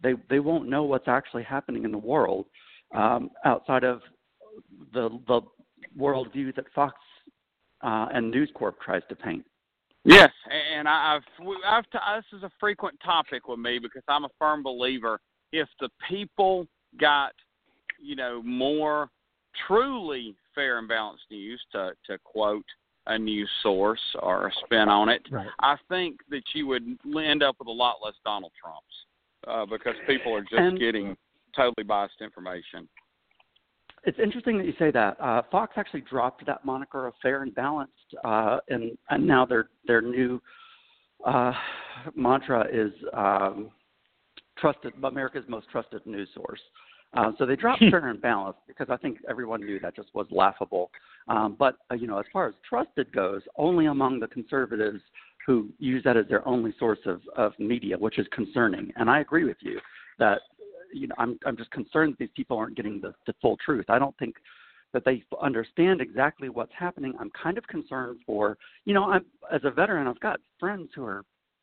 [0.03, 2.47] They they won't know what's actually happening in the world
[2.95, 4.01] um, outside of
[4.93, 5.41] the the
[5.99, 6.95] worldview that Fox
[7.83, 9.45] uh, and News Corp tries to paint.
[10.05, 10.31] Yes,
[10.73, 14.31] and I, I've, I've t- this is a frequent topic with me because I'm a
[14.39, 15.19] firm believer.
[15.53, 16.67] If the people
[17.01, 17.33] got,
[18.01, 19.09] you know, more
[19.67, 22.65] truly fair and balanced news, to to quote
[23.09, 25.47] a news source or a spin on it, right.
[25.61, 26.85] I think that you would
[27.21, 28.87] end up with a lot less Donald Trumps
[29.47, 31.17] uh, because people are just and, getting
[31.55, 32.89] totally biased information.
[34.05, 35.17] It's interesting that you say that.
[35.21, 37.93] Uh, Fox actually dropped that moniker of fair and balanced,
[38.25, 40.41] uh, and and now their their new
[41.25, 41.53] uh,
[42.15, 43.71] mantra is um,
[44.59, 46.61] trusted America's most trusted news source.
[47.15, 50.27] Uh, so they dropped fair and balanced because I think everyone knew that just was
[50.31, 50.91] laughable.
[51.29, 55.01] Um, but uh, you know, as far as trusted goes, only among the conservatives
[55.47, 58.93] who use that as their only source of, of media, which is concerning.
[58.97, 59.79] And I agree with you
[60.19, 60.41] that
[60.93, 63.87] you know, I'm I'm just concerned these people aren't getting the, the full truth.
[63.89, 64.37] I don't think
[64.93, 67.13] that they understand exactly what's happening.
[67.21, 71.05] I'm kind of concerned for, you know, I'm as a veteran, I've got friends who
[71.05, 71.23] are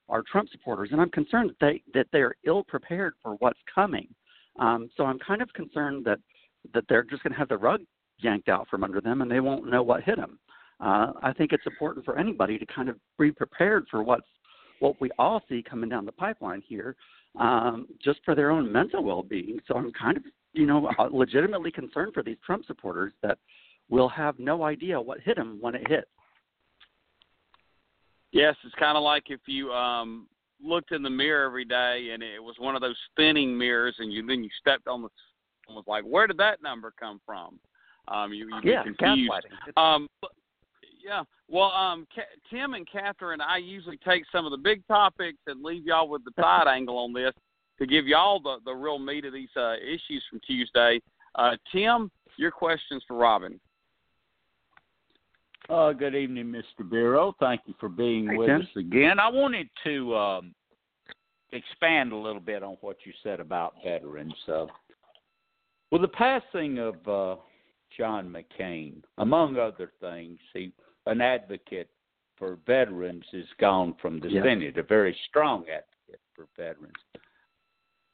[0.10, 3.60] are Trump supporters, and I'm concerned that they that they are ill prepared for what's
[3.74, 4.08] coming.
[4.60, 6.20] Um, so I'm kind of concerned that
[6.74, 7.82] that they're just going to have the rug
[8.20, 10.40] yanked out from under them, and they won't know what hit them.
[10.80, 14.28] Uh, I think it's important for anybody to kind of be prepared for what's
[14.80, 16.96] what we all see coming down the pipeline here
[17.40, 19.60] um, just for their own mental well-being.
[19.68, 23.38] So I'm kind of, you know, uh, legitimately concerned for these Trump supporters that
[23.90, 26.08] will have no idea what hit them when it hit.
[28.32, 30.28] Yes, it's kind of like if you um
[30.64, 34.12] looked in the mirror every day and it was one of those spinning mirrors, and
[34.12, 35.10] you then you stepped on the
[35.68, 37.60] and was like, where did that number come from?
[38.08, 39.32] Um, you you yeah, confused.
[39.78, 40.08] Um,
[41.04, 41.24] yeah.
[41.50, 42.08] Well, um,
[42.50, 46.24] Tim and Catherine, I usually take some of the big topics and leave y'all with
[46.24, 47.34] the side angle on this
[47.80, 51.02] to give y'all the the real meat of these uh, issues from Tuesday.
[51.36, 53.60] Uh, Tim, your questions for Robin.
[55.70, 56.88] Uh, good evening, Mr.
[56.88, 57.34] Biro.
[57.40, 58.62] Thank you for being Hey, with Tim.
[58.62, 59.18] us again.
[59.18, 60.56] I wanted to um,
[61.54, 64.34] expand a little bit on what you said about veterans.
[64.48, 64.66] Uh,
[65.90, 67.40] well, the passing of uh,
[67.98, 70.74] John McCain, among other things, he
[71.06, 71.90] an advocate
[72.38, 74.44] for veterans is gone from the Yeah.
[74.44, 76.94] Senate, a very strong advocate for veterans.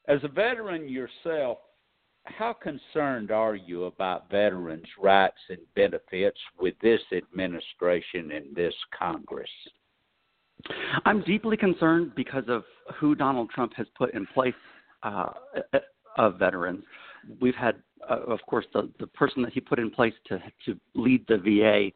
[0.06, 1.58] As a veteran yourself,
[2.24, 9.50] how concerned are you about veterans' rights and benefits with this administration and this Congress?
[11.06, 12.64] I'm deeply concerned because of
[12.96, 14.54] who Donald Trump has put in place
[15.02, 15.32] uh,
[16.16, 16.84] of veterans.
[17.40, 20.78] We've had, uh, of course, the, the person that he put in place to to
[20.94, 21.90] lead the VA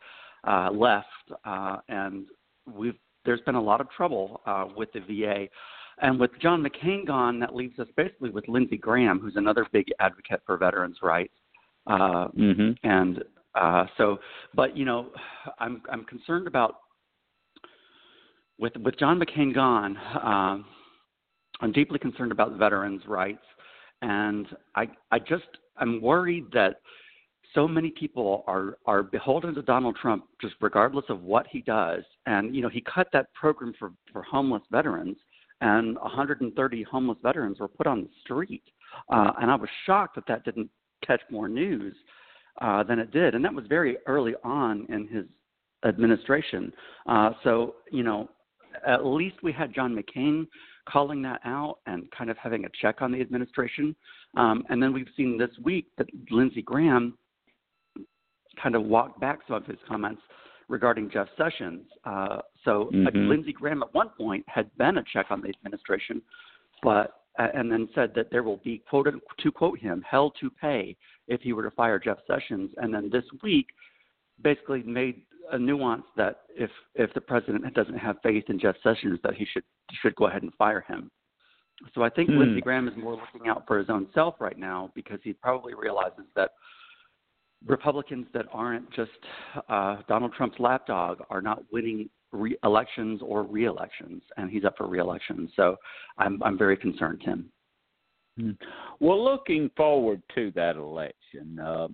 [0.47, 1.07] uh, left,
[1.45, 2.27] uh, and
[2.73, 5.47] we've there's been a lot of trouble uh, with the VA.
[6.03, 9.87] And with John McCain gone, that leaves us basically with Lindsey Graham, who's another big
[10.01, 11.33] advocate for veterans' rights.
[11.87, 12.73] Uh, Mm-hmm.
[12.83, 13.23] and
[13.55, 14.19] uh, so,
[14.55, 15.11] but you know,
[15.59, 16.77] I'm I'm concerned about
[18.59, 19.97] with with John McCain gone.
[20.23, 20.65] Um,
[21.61, 23.45] I'm deeply concerned about veterans' rights,
[24.03, 25.45] and I I just
[25.77, 26.81] I'm worried that
[27.55, 32.03] so many people are are beholden to Donald Trump just regardless of what he does.
[32.27, 35.17] And you know, he cut that program for for homeless veterans,
[35.61, 38.64] and 130 homeless veterans were put on the street.
[39.09, 40.71] Uh, and I was shocked that that didn't
[41.07, 41.95] catch more news
[42.61, 45.25] uh, than it did, and that was very early on in his
[45.85, 46.73] administration.
[47.07, 48.29] Uh, so you know,
[48.87, 50.47] at least we had John McCain
[50.88, 53.95] calling that out and kind of having a check on the administration.
[54.37, 57.17] Um, and then we've seen this week that Lindsey Graham
[58.61, 60.23] kind of walked back some of his comments
[60.69, 61.87] regarding Jeff Sessions.
[62.05, 63.29] Uh, so Mhm.
[63.29, 66.23] Lindsey Graham at one point had been a check on the administration,
[66.83, 70.97] but and then said that there will be quoted to quote him hell to pay
[71.27, 72.73] if he were to fire Jeff Sessions.
[72.77, 73.67] And then this week
[74.40, 79.21] basically made a nuance that if if the president doesn't have faith in Jeff Sessions,
[79.23, 79.64] that he should
[80.01, 81.11] should go ahead and fire him.
[81.93, 82.38] So I think Hmm.
[82.38, 85.75] Lindsey Graham is more looking out for his own self right now because he probably
[85.75, 86.53] realizes that
[87.66, 89.11] Republicans that aren't just
[89.68, 94.87] uh, Donald Trump's lapdog are not winning re- elections or re-elections, and he's up for
[94.87, 95.48] re-election.
[95.56, 95.77] So
[96.19, 97.50] I'm I'm very concerned, Tim.
[99.00, 101.88] Well, looking forward to that election, uh,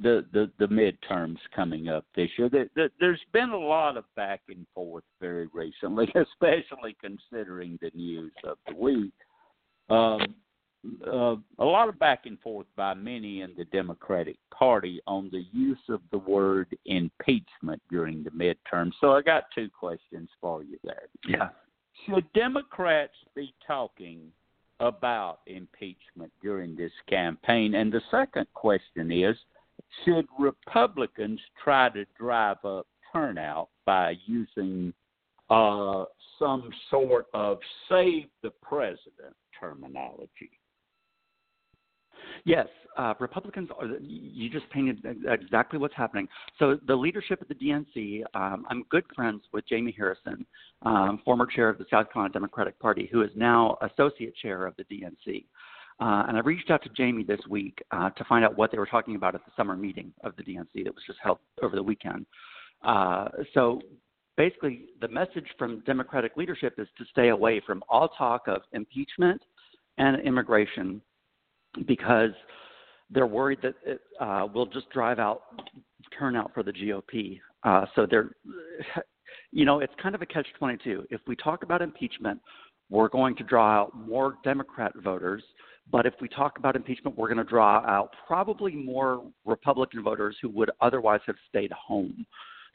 [0.00, 2.48] the the the midterms coming up this year.
[2.48, 7.90] There, there, there's been a lot of back and forth very recently, especially considering the
[7.94, 9.12] news of the week.
[9.90, 10.34] Um,
[11.06, 15.44] uh, a lot of back and forth by many in the Democratic Party on the
[15.52, 18.92] use of the word impeachment during the midterms.
[19.00, 21.08] So I got two questions for you there.
[21.26, 21.48] Yeah.
[22.06, 24.30] Should Democrats be talking
[24.80, 27.74] about impeachment during this campaign?
[27.74, 29.36] And the second question is
[30.04, 34.92] should Republicans try to drive up turnout by using
[35.50, 36.04] uh,
[36.38, 37.58] some sort of
[37.88, 40.50] save the president terminology.
[42.44, 42.66] Yes,
[42.96, 43.86] uh, Republicans are.
[44.00, 46.28] You just painted exactly what's happening.
[46.58, 48.22] So the leadership of the DNC.
[48.34, 50.44] Um, I'm good friends with Jamie Harrison,
[50.82, 54.74] um, former chair of the South Carolina Democratic Party, who is now associate chair of
[54.76, 55.44] the DNC.
[56.00, 58.78] Uh, and I reached out to Jamie this week uh, to find out what they
[58.78, 61.74] were talking about at the summer meeting of the DNC that was just held over
[61.74, 62.24] the weekend.
[62.84, 63.80] Uh, so
[64.36, 69.42] basically, the message from Democratic leadership is to stay away from all talk of impeachment
[69.98, 71.02] and immigration
[71.86, 72.30] because
[73.10, 75.42] they're worried that it uh, will just drive out
[76.18, 77.40] turnout for the GOP.
[77.64, 78.30] Uh, so they're,
[79.52, 81.04] you know, it's kind of a catch-22.
[81.10, 82.40] If we talk about impeachment,
[82.90, 85.42] we're going to draw out more Democrat voters.
[85.90, 90.36] But if we talk about impeachment, we're going to draw out probably more Republican voters
[90.42, 92.26] who would otherwise have stayed home.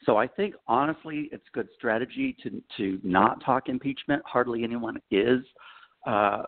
[0.04, 4.22] So I think honestly, it's good strategy to to not talk impeachment.
[4.26, 5.40] Hardly anyone is.
[6.06, 6.42] Uh,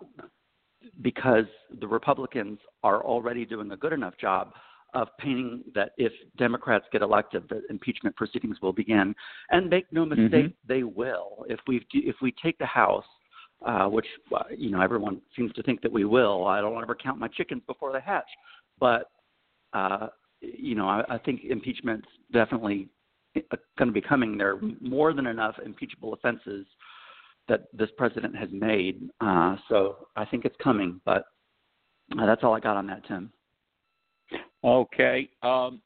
[1.03, 1.47] because
[1.81, 4.53] the Republicans are already doing a good enough job
[4.95, 9.15] of painting that if Democrats get elected, the impeachment proceedings will begin.
[9.51, 10.69] And make no mistake, mm-hmm.
[10.69, 11.45] they will.
[11.49, 13.05] If we if we take the House,
[13.65, 16.47] uh, which uh, you know everyone seems to think that we will.
[16.47, 18.29] I don't ever count my chickens before they hatch,
[18.79, 19.11] but
[19.73, 20.09] uh,
[20.41, 22.89] you know I, I think impeachment's definitely
[23.37, 24.39] uh, going to be coming.
[24.39, 26.67] There are more than enough impeachable offenses
[27.49, 29.09] that this president has made.
[29.21, 31.25] Uh, so I think it's coming, but
[32.19, 33.33] uh, that's all I got on that, Tim.
[34.65, 35.29] Okay.
[35.43, 35.81] Um,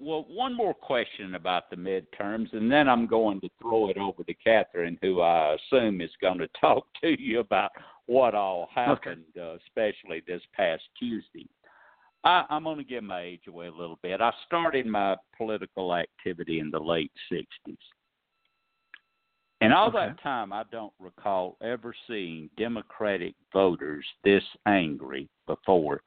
[0.00, 4.24] well, one more question about the midterms, and then I'm going to throw it over
[4.24, 7.70] to Catherine, who I assume is going to talk to you about
[8.06, 9.52] what all happened, okay.
[9.52, 11.48] uh, especially this past Tuesday.
[12.24, 14.20] I, I'm going to give my age away a little bit.
[14.20, 17.76] I started my political activity in the late 60s.
[19.64, 20.08] In all okay.
[20.08, 26.02] that time, I don't recall ever seeing Democratic voters this angry before.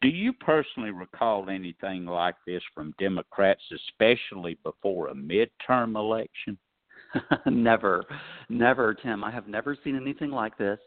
[0.00, 6.56] Do you personally recall anything like this from Democrats, especially before a midterm election?
[7.46, 8.04] never,
[8.48, 9.24] never, Tim.
[9.24, 10.78] I have never seen anything like this.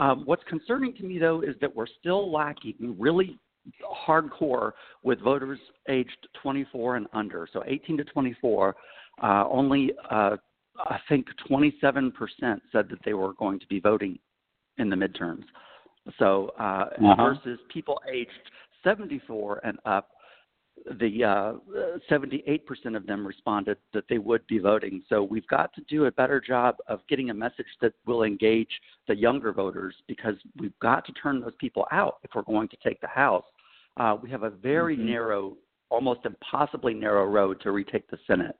[0.00, 3.38] Um, what's concerning to me, though, is that we're still lacking really
[4.06, 4.72] hardcore
[5.04, 7.46] with voters aged 24 and under.
[7.52, 8.74] So 18 to 24,
[9.22, 10.36] uh, only uh,
[10.78, 14.18] I think 27% said that they were going to be voting
[14.78, 15.44] in the midterms.
[16.18, 17.16] So uh, uh-huh.
[17.16, 18.30] versus people aged
[18.84, 20.10] 74 and up,
[21.00, 21.52] the uh,
[22.10, 25.02] 78% of them responded that they would be voting.
[25.08, 28.70] So we've got to do a better job of getting a message that will engage
[29.08, 32.76] the younger voters because we've got to turn those people out if we're going to
[32.84, 33.44] take the House.
[33.96, 35.06] Uh, we have a very mm-hmm.
[35.06, 35.56] narrow
[35.90, 38.56] almost impossibly narrow road to retake the Senate,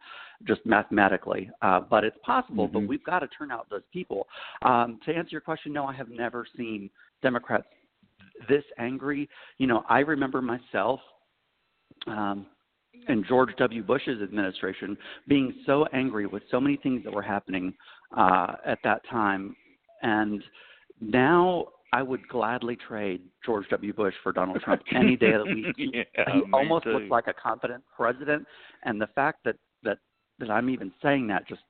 [0.47, 1.51] just mathematically.
[1.63, 2.67] Uh, but it's possible.
[2.67, 2.81] Mm-hmm.
[2.81, 4.27] But we've got to turn out those people.
[4.63, 6.91] Um, to answer your question, no, I have never seen
[7.23, 7.67] Democrats
[8.49, 9.29] this angry.
[9.59, 11.01] You know, I remember myself.
[12.07, 12.47] Um,
[13.07, 13.83] and George W.
[13.83, 14.97] Bush's administration
[15.29, 17.73] being so angry with so many things that were happening
[18.17, 19.55] uh, at that time,
[20.03, 20.43] and
[21.01, 23.93] now I would gladly trade George W.
[23.93, 25.77] Bush for Donald Trump any day of the week.
[25.79, 26.93] yeah, he almost too.
[26.93, 28.47] looks like a competent president,
[28.85, 29.99] and the fact that that
[30.39, 31.63] that I'm even saying that just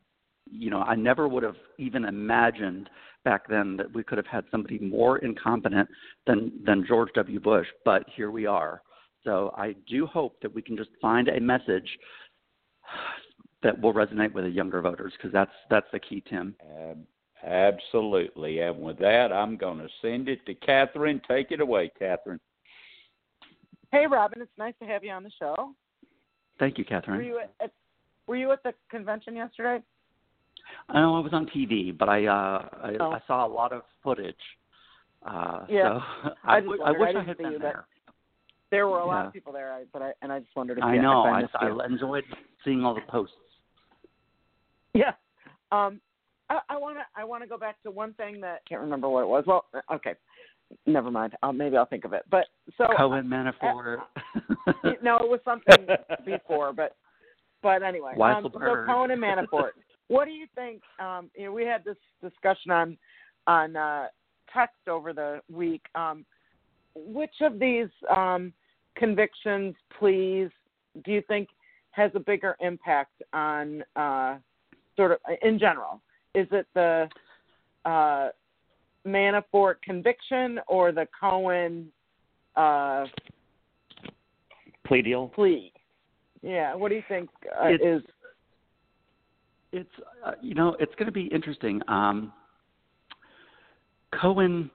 [0.51, 2.91] you know I never would have even imagined
[3.25, 5.89] back then that we could have had somebody more incompetent
[6.27, 7.41] than than George W.
[7.41, 8.83] Bush, but here we are.
[9.25, 11.89] So I do hope that we can just find a message
[13.63, 16.55] that will resonate with the younger voters because that's that's the key, Tim.
[17.47, 18.61] Absolutely.
[18.61, 21.21] And with that, I'm going to send it to Catherine.
[21.29, 22.41] Take it away, Catherine.
[23.93, 24.43] Hey, Robin.
[24.43, 25.73] It's nice to have you on the show.
[26.59, 27.19] Thank you, Catherine.
[27.19, 27.73] Were you at,
[28.27, 29.83] were you at the convention yesterday?
[30.89, 33.11] I know I was on TV, but I uh, I, oh.
[33.13, 34.35] I saw a lot of footage.
[35.25, 37.87] Uh, yeah, so I, I, just I wish I, I had been you, there.
[38.71, 39.15] There were a yeah.
[39.15, 41.51] lot of people there, but I and I just wondered if I you, know if
[41.55, 42.25] I, I, I enjoyed
[42.65, 43.35] seeing all the posts.
[44.95, 45.13] Yeah,
[45.71, 46.01] um,
[46.51, 49.09] I want to I want to go back to one thing that I can't remember
[49.09, 49.45] what it was.
[49.47, 50.15] Well, uh, okay,
[50.87, 51.35] never mind.
[51.43, 52.23] I'll, maybe I'll think of it.
[52.31, 52.47] But
[52.77, 53.99] so Cohen Manafort.
[54.67, 54.73] Uh,
[55.03, 55.87] no, it was something
[56.25, 56.97] before, but
[57.63, 58.15] but anyway.
[58.21, 59.71] Um, so Cohen and Manafort.
[60.09, 60.83] what do you think?
[60.99, 62.97] Um, you know, we had this discussion on
[63.47, 64.07] on uh,
[64.53, 65.83] text over the week.
[65.95, 66.25] Um,
[66.95, 68.53] which of these um,
[68.97, 70.49] convictions, please,
[71.05, 71.49] do you think
[71.91, 74.37] has a bigger impact on uh,
[74.97, 76.01] sort of in general?
[76.39, 77.09] Is it the
[77.85, 78.29] uh,
[79.05, 81.89] Manafort conviction or the Cohen
[82.55, 83.07] uh,
[84.87, 85.29] plea deal?
[85.35, 85.73] Plea.
[86.43, 86.77] Yeah.
[86.77, 88.11] What do you think uh, it's, is?
[89.73, 89.91] it's
[90.25, 91.81] uh, you know it's going to be interesting.
[91.89, 92.33] Um,
[94.21, 94.71] Cohen,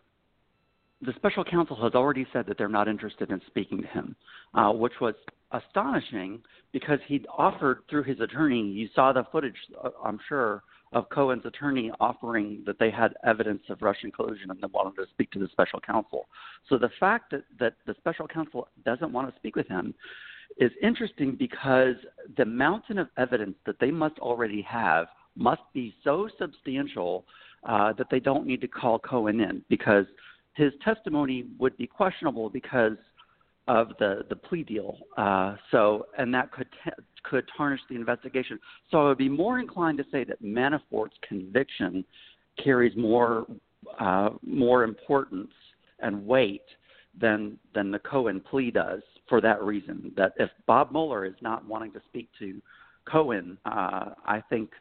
[1.02, 4.16] the special counsel has already said that they're not interested in speaking to him,
[4.54, 5.16] uh, which was
[5.52, 6.42] astonishing
[6.74, 8.62] because he'd offered through his attorney.
[8.62, 10.64] You saw the footage, uh, I'm sure,
[10.94, 15.08] of Cohen's attorney offering that they had evidence of Russian collusion and they wanted to
[15.10, 16.28] speak to the special counsel.
[16.70, 19.94] So the fact that, that the special counsel doesn't want to speak with him
[20.58, 21.96] is interesting because
[22.38, 27.26] the mountain of evidence that they must already have must be so substantial
[27.68, 30.06] uh, that they don't need to call Cohen in because
[30.56, 32.98] his testimony would be questionable because
[33.68, 34.98] of the the plea deal.
[35.18, 36.92] Uh, so, and that could t-
[37.24, 38.60] could tarnish the investigation.
[38.92, 42.04] So, I would be more inclined to say that Manafort's conviction
[42.62, 43.46] carries more
[44.00, 45.52] uh, more importance
[46.00, 46.66] and weight
[47.20, 49.02] than than the Cohen plea does.
[49.30, 52.62] For that reason, that if Bob Mueller is not wanting to speak to
[53.06, 54.72] Cohen, uh, I think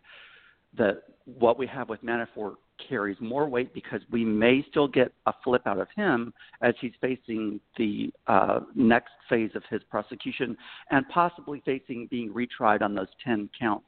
[0.77, 2.55] that what we have with Manafort
[2.89, 6.93] carries more weight because we may still get a flip out of him as he's
[7.01, 10.57] facing the uh, next phase of his prosecution
[10.91, 13.87] and possibly facing being retried on those 10 counts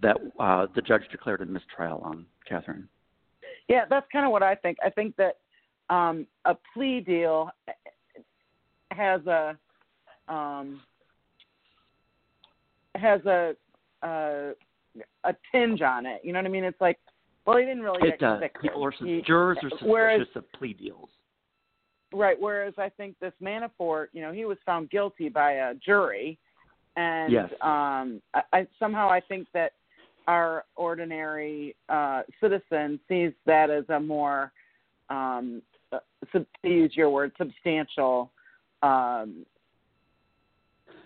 [0.00, 2.88] that uh, the judge declared a mistrial on, Catherine.
[3.68, 4.78] Yeah, that's kind of what I think.
[4.84, 5.38] I think that
[5.90, 7.50] um, a plea deal
[8.90, 9.58] has a
[10.28, 10.80] um,
[12.94, 13.54] has a,
[14.02, 14.52] a
[15.24, 16.20] a tinge on it.
[16.24, 16.64] You know what I mean?
[16.64, 16.98] It's like
[17.48, 18.42] well, he didn't really it get does.
[18.60, 21.08] People are He- jurors are suspicious whereas, of plea deals.
[22.12, 22.38] right.
[22.38, 26.38] Whereas I think this Manafort, you know, he was found guilty by a jury,
[26.96, 27.50] and Yes.
[27.62, 29.72] um, I, I somehow I think that
[30.26, 34.52] our ordinary uh, citizen sees that as a more,
[35.08, 38.30] um, uh, sub- to use your word, substantial
[38.82, 39.46] um,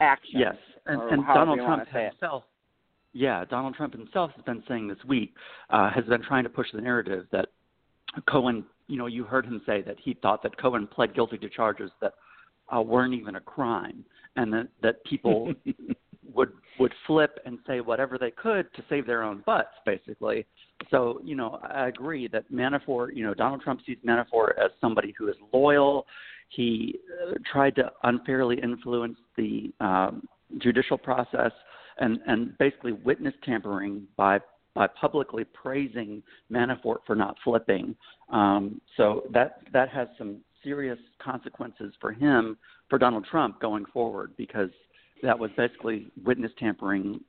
[0.01, 0.41] action.
[0.41, 2.13] Yes, and, and Donald Trump wanna say it.
[2.15, 2.43] himself.
[3.13, 5.35] Yeah, Donald Trump himself has been saying this week
[5.71, 7.49] uh, has been trying to push the narrative that
[8.29, 8.65] Cohen.
[8.89, 11.91] You know, you heard him say that he thought that Cohen pled guilty to charges
[12.01, 12.15] that
[12.75, 14.05] uh, weren't even a crime,
[14.37, 15.53] and that that people
[16.35, 20.47] would would flip and say whatever they could to save their own butts, basically.
[20.91, 25.15] So, you know, I agree that Manafort, you know, Donald Trump sees Manafort as somebody
[25.19, 26.07] who is loyal.
[26.49, 26.99] He
[27.29, 30.27] uh, tried to unfairly influence the um,
[30.59, 31.53] judicial process
[31.99, 34.41] and, and basically witness tampering by
[34.75, 37.95] by publicly praising Manafort for not flipping.
[38.31, 42.57] Um, so that that has some serious consequences for him,
[42.89, 44.71] for Donald Trump going forward, because
[45.23, 47.21] that was basically witness tampering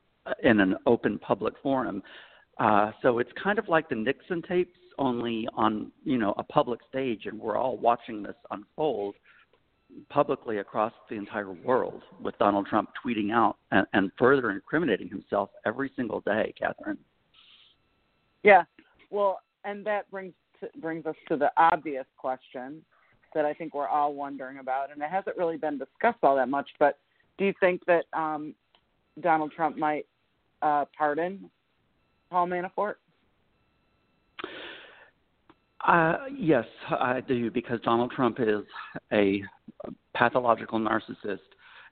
[0.43, 2.01] in an open public forum.
[2.59, 6.79] Uh, so it's kind of like the Nixon tapes, only on you know a public
[6.87, 9.15] stage, and we're all watching this unfold
[10.09, 15.49] publicly across the entire world with Donald Trump tweeting out and, and further incriminating himself
[15.65, 16.97] every single day, Catherine.
[18.43, 18.63] Yeah.
[19.09, 22.83] Well, and that brings to, brings us to the obvious question
[23.33, 26.49] that I think we're all wondering about, and it hasn't really been discussed all that
[26.49, 26.69] much.
[26.79, 26.99] But
[27.37, 28.53] do you think that um,
[29.21, 30.05] Donald Trump might
[30.61, 31.49] uh, pardon
[32.29, 32.95] Paul Manafort?
[35.87, 38.63] Uh, yes, I do because Donald Trump is
[39.11, 39.43] a
[40.15, 41.39] pathological narcissist,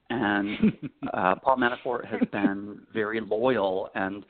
[0.08, 0.72] and
[1.12, 4.24] uh, Paul Manafort has been very loyal, and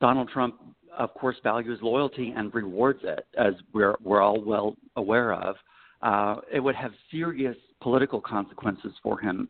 [0.00, 0.56] Donald Trump,
[0.96, 5.56] of course, values loyalty and rewards it, as we're we're all well aware of.
[6.02, 9.48] Uh, it would have serious political consequences for him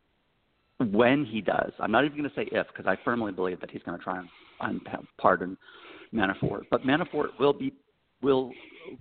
[0.91, 1.73] when he does.
[1.81, 4.03] I'm not even going to say if, because I firmly believe that he's going to
[4.03, 4.29] try and,
[4.61, 4.81] and
[5.19, 5.57] pardon
[6.15, 6.63] Manafort.
[6.71, 7.73] But Manafort will be
[8.25, 8.51] will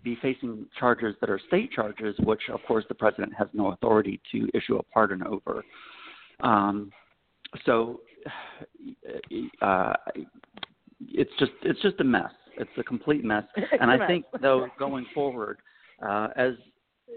[0.04, 4.22] be facing charges that are state charges, which of course the president has no authority
[4.32, 5.64] to issue a pardon over.
[6.42, 6.92] Um,
[7.66, 8.02] so
[9.62, 9.94] uh,
[11.02, 12.32] it's just it's just a mess.
[12.58, 13.44] It's a complete mess.
[13.80, 15.60] and I think though going forward,
[16.06, 16.54] uh, as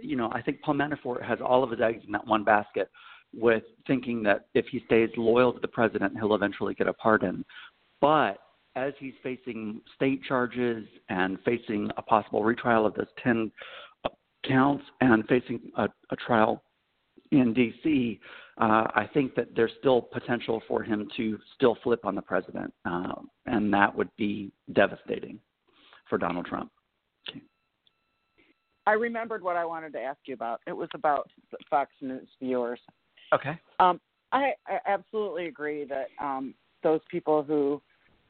[0.02, 2.90] you know, I think Paul Manafort has all of his eggs in that one basket
[3.34, 7.44] with thinking that if he stays loyal to the president, he'll eventually get a pardon.
[8.00, 8.38] But
[8.76, 13.50] as he's facing state charges and facing a possible retrial of those 10
[14.46, 16.62] counts and facing a, a trial
[17.32, 18.20] in D.C.,
[18.58, 22.72] uh, I think that there's still potential for him to still flip on the president,
[22.84, 23.14] uh,
[23.46, 25.38] and that would be devastating
[26.08, 26.70] for Donald Trump.
[27.28, 27.42] Okay.
[28.86, 30.60] I remembered what I wanted to ask you about.
[30.66, 31.28] It was about
[31.68, 32.80] Fox News viewers.
[33.34, 33.58] Okay.
[33.78, 34.00] Um,
[34.32, 37.82] I, I absolutely agree that um, those people who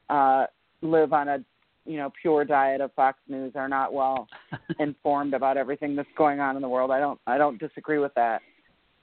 [0.09, 0.45] uh,
[0.81, 1.43] live on a
[1.85, 4.27] you know pure diet of Fox News are not well
[4.79, 6.91] informed about everything that's going on in the world.
[6.91, 8.41] I don't I don't disagree with that,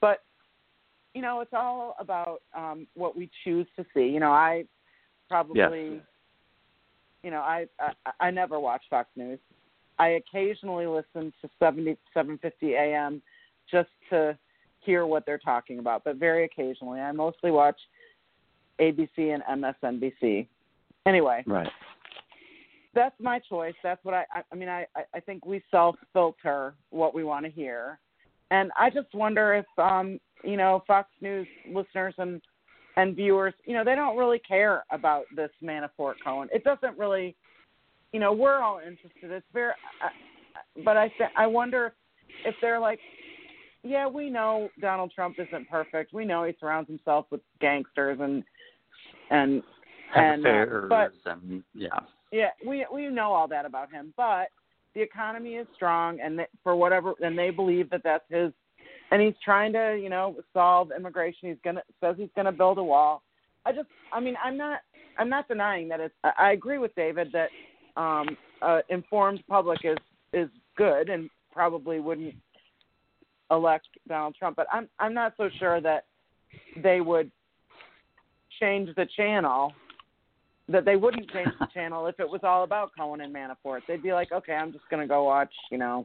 [0.00, 0.22] but
[1.14, 4.06] you know it's all about um, what we choose to see.
[4.06, 4.64] You know I
[5.28, 6.02] probably Yes.
[7.22, 9.38] you know, I, I I never watch Fox News.
[9.98, 13.22] I occasionally listen to 70 750 AM
[13.70, 14.36] just to
[14.80, 17.00] hear what they're talking about, but very occasionally.
[17.00, 17.78] I mostly watch
[18.80, 20.46] ABC and MSNBC.
[21.06, 21.68] Anyway, Right.
[22.94, 23.74] that's my choice.
[23.82, 24.24] That's what I.
[24.32, 24.86] I, I mean, I.
[25.14, 27.98] I think we self filter what we want to hear,
[28.50, 32.40] and I just wonder if, um, you know, Fox News listeners and
[32.96, 36.48] and viewers, you know, they don't really care about this Manafort Cohen.
[36.52, 37.34] It doesn't really,
[38.12, 39.32] you know, we're all interested.
[39.32, 41.92] It's very, I, but I th- I wonder
[42.44, 43.00] if they're like,
[43.82, 46.12] yeah, we know Donald Trump isn't perfect.
[46.14, 48.44] We know he surrounds himself with gangsters and
[49.30, 49.62] and
[50.14, 51.88] and uh, but and yeah.
[52.32, 54.48] yeah, we we know all that about him, but
[54.94, 58.52] the economy is strong, and th- for whatever, and they believe that that's his,
[59.10, 61.48] and he's trying to, you know, solve immigration.
[61.48, 63.22] He's gonna says he's gonna build a wall.
[63.66, 64.80] I just, I mean, I'm not,
[65.18, 66.14] I'm not denying that it's.
[66.22, 67.48] I I agree with David that
[68.00, 69.98] um, uh, informed public is
[70.32, 72.34] is good and probably wouldn't
[73.50, 76.06] elect Donald Trump, but I'm I'm not so sure that
[76.82, 77.30] they would
[78.60, 79.72] change the channel
[80.68, 83.80] that they wouldn't change the channel if it was all about Cohen and Manafort.
[83.86, 86.04] They'd be like, okay, I'm just gonna go watch, you know,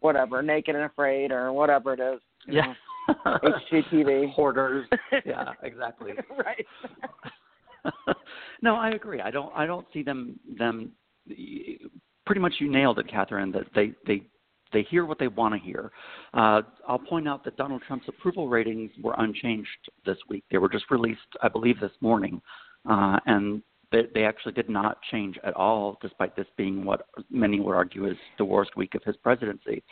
[0.00, 2.20] whatever, Naked and Afraid or whatever it is.
[2.46, 2.74] Yeah.
[3.08, 3.38] know,
[3.72, 4.32] HGTV.
[4.34, 4.86] Hoarders.
[5.24, 6.12] Yeah, exactly.
[6.38, 6.66] right.
[8.62, 9.20] no, I agree.
[9.20, 9.52] I don't.
[9.54, 10.38] I don't see them.
[10.58, 10.92] Them.
[12.26, 13.52] Pretty much, you nailed it, Catherine.
[13.52, 14.22] That they they
[14.72, 15.90] they hear what they want to hear.
[16.34, 19.68] Uh, I'll point out that Donald Trump's approval ratings were unchanged
[20.06, 20.44] this week.
[20.50, 22.40] They were just released, I believe, this morning,
[22.88, 23.62] uh, and
[23.92, 28.06] they, they actually did not change at all, despite this being what many would argue
[28.06, 29.82] is the worst week of his presidency.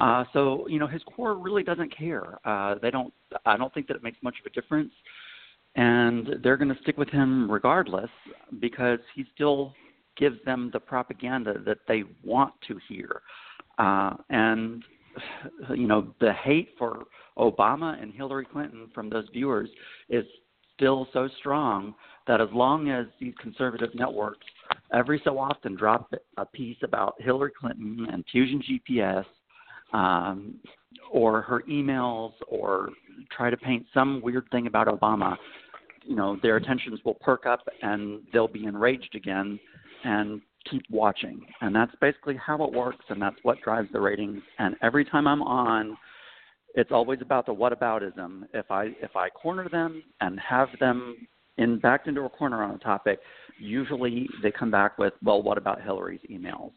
[0.00, 2.38] Uh, so you know his core really doesn't care.
[2.44, 3.12] Uh, they don't.
[3.46, 4.92] I don't think that it makes much of a difference,
[5.76, 8.10] and they're going to stick with him regardless
[8.60, 9.72] because he still
[10.16, 13.22] gives them the propaganda that they want to hear.
[13.78, 14.82] Uh, and
[15.70, 17.04] you know the hate for
[17.38, 19.68] Obama and Hillary Clinton from those viewers
[20.08, 20.24] is
[20.76, 21.94] still so strong
[22.26, 24.46] that as long as these conservative networks
[24.92, 29.24] every so often drop a piece about Hillary Clinton and Fusion GPS
[29.92, 30.54] um,
[31.10, 32.90] or her emails or
[33.36, 35.36] try to paint some weird thing about Obama,
[36.04, 39.58] you know, their attentions will perk up and they'll be enraged again
[40.04, 41.44] and keep watching.
[41.60, 44.42] And that's basically how it works and that's what drives the ratings.
[44.58, 45.96] And every time I'm on,
[46.74, 48.44] it's always about the whataboutism.
[48.52, 52.74] If I if I corner them and have them in backed into a corner on
[52.74, 53.20] a topic,
[53.58, 56.72] usually they come back with, well, what about Hillary's emails?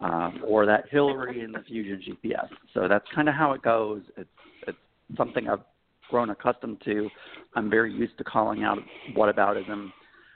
[0.00, 2.48] Um, or that Hillary in the Fusion GPS.
[2.72, 4.02] So that's kind of how it goes.
[4.16, 4.28] It's
[4.66, 4.78] it's
[5.16, 5.64] something I've
[6.10, 7.08] grown accustomed to.
[7.56, 8.78] I'm very used to calling out
[9.16, 9.90] whataboutism,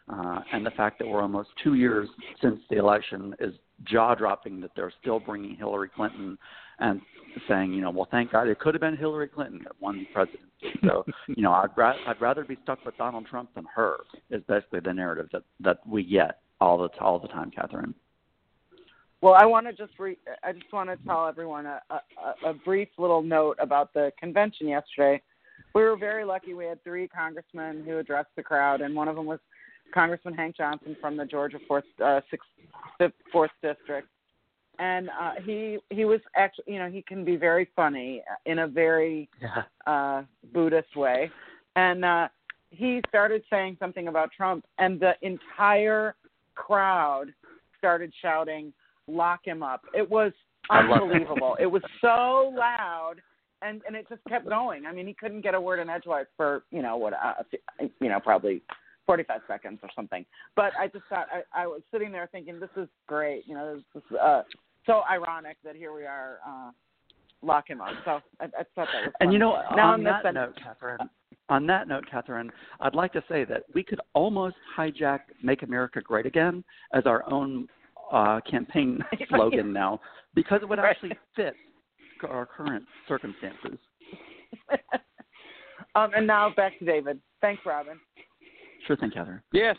[0.08, 2.08] uh, and the fact that we're almost two years
[2.40, 3.54] since the election is
[3.84, 6.36] jaw dropping that they're still bringing Hillary Clinton
[6.78, 7.00] and
[7.48, 10.04] saying, you know, well, thank God it could have been Hillary Clinton that won the
[10.12, 10.78] presidency.
[10.84, 13.96] So, you know, I'd, ra- I'd rather be stuck with Donald Trump than her.
[14.30, 17.94] Is basically the narrative that that we get all the all the time, Catherine.
[19.20, 22.54] Well, I want to just re- I just want to tell everyone a, a, a
[22.54, 25.22] brief little note about the convention yesterday.
[25.74, 26.54] We were very lucky.
[26.54, 29.38] We had three congressmen who addressed the crowd, and one of them was
[29.94, 32.48] Congressman Hank Johnson from the Georgia fourth uh, sixth
[32.98, 34.08] fifth, fourth district,
[34.82, 38.66] and uh, he he was actually you know he can be very funny in a
[38.66, 39.62] very Yeah.
[39.86, 40.22] uh,
[40.52, 41.30] Buddhist way,
[41.76, 42.28] and uh,
[42.70, 46.16] he started saying something about Trump, and the entire
[46.56, 47.26] crowd
[47.78, 48.72] started shouting,
[49.06, 50.70] "Lock him up!" It was it.
[50.70, 51.56] unbelievable.
[51.60, 53.16] it was so loud,
[53.62, 54.84] and and it just kept going.
[54.86, 57.34] I mean, he couldn't get a word in edgewise for you know what, uh,
[58.00, 58.62] you know, probably.
[59.04, 60.24] 45 seconds or something.
[60.54, 63.42] But I just thought I, I was sitting there thinking, this is great.
[63.48, 64.42] You know, this is uh,
[64.86, 66.70] so ironic that here we are, uh,
[67.42, 67.90] lock him up.
[68.04, 68.10] So
[68.40, 69.12] I, I thought that was.
[69.20, 70.98] And you know, now on I'm that missing- note, Catherine,
[71.48, 76.00] on that note, Catherine, I'd like to say that we could almost hijack "Make America
[76.00, 76.64] Great Again"
[76.94, 77.68] as our own
[78.12, 80.00] uh, campaign slogan now,
[80.34, 81.54] because it would actually fit
[82.28, 83.78] our current circumstances.
[85.94, 87.20] um, and now back to David.
[87.40, 87.98] Thanks, Robin.
[88.86, 89.42] Sure thing, Catherine.
[89.52, 89.76] Yes.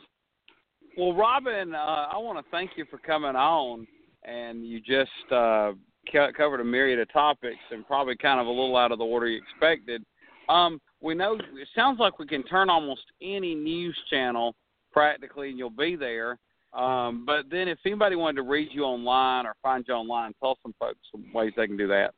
[0.97, 1.78] Well, Robin, uh,
[2.14, 3.88] I want to thank you for coming on,
[4.26, 5.71] and you just uh,
[6.11, 9.28] covered a myriad of topics, and probably kind of a little out of the order
[9.28, 10.03] you expected.
[10.49, 14.55] Um, we know it sounds like we can turn almost any news channel
[14.91, 16.38] practically, and you'll be there.
[16.74, 20.57] Um, but then, if anybody wanted to read you online or find you online, tell
[20.63, 22.13] some folks some ways they can do that.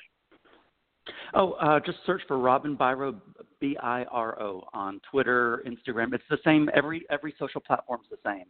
[1.34, 3.20] Oh, uh, just search for Robin Biro,
[3.60, 6.14] B I R O, on Twitter, Instagram.
[6.14, 6.70] It's the same.
[6.74, 8.46] Every every social platform's the same.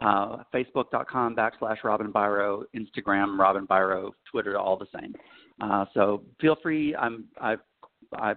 [0.00, 5.14] Uh, Facebook.com backslash Robin Biro, Instagram Robin Biro, Twitter, all the same.
[5.60, 6.94] Uh, so feel free.
[6.94, 7.56] I'm I
[8.16, 8.34] I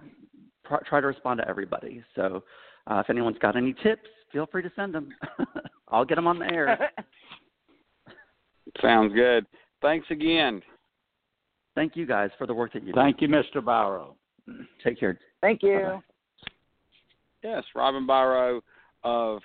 [0.64, 2.02] pr- try to respond to everybody.
[2.16, 2.42] So
[2.86, 5.10] uh, if anyone's got any tips, feel free to send them.
[5.88, 6.90] I'll get them on the air.
[8.80, 9.46] Sounds good.
[9.82, 10.62] Thanks again.
[11.74, 13.00] Thank you guys for the work that you do.
[13.00, 13.56] Thank you, Mr.
[13.56, 14.14] Biro.
[14.84, 15.18] Take care.
[15.40, 15.78] Thank you.
[15.82, 16.00] Bye-bye.
[17.42, 18.60] Yes, Robin Biro
[19.04, 19.40] of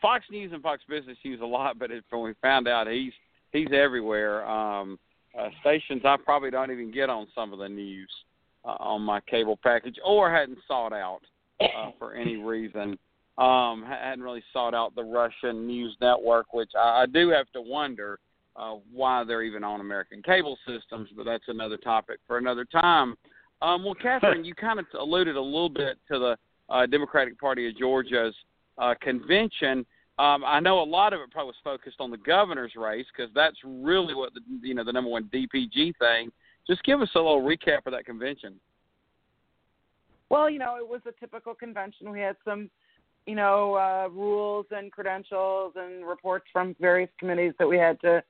[0.00, 3.12] Fox News and Fox Business News a lot, but it, when we found out he's
[3.52, 4.46] he's everywhere.
[4.46, 4.98] Um,
[5.38, 8.10] uh, stations I probably don't even get on some of the news
[8.64, 11.20] uh, on my cable package, or hadn't sought out
[11.60, 12.98] uh, for any reason.
[13.38, 17.60] Um, hadn't really sought out the Russian news network, which I, I do have to
[17.60, 18.18] wonder
[18.56, 23.14] uh, why they're even on American cable systems, but that's another topic for another time.
[23.60, 26.36] Um, well, Catherine, you kind of alluded a little bit to the
[26.70, 28.34] uh, Democratic Party of Georgia's
[28.78, 29.86] uh, convention.
[30.18, 33.30] Um, I know a lot of it probably was focused on the governor's race because
[33.34, 36.30] that's really what the you know the number one DPG thing.
[36.66, 38.58] Just give us a little recap of that convention.
[40.28, 42.10] Well, you know, it was a typical convention.
[42.10, 42.68] We had some,
[43.26, 48.22] you know, uh, rules and credentials and reports from various committees that we had to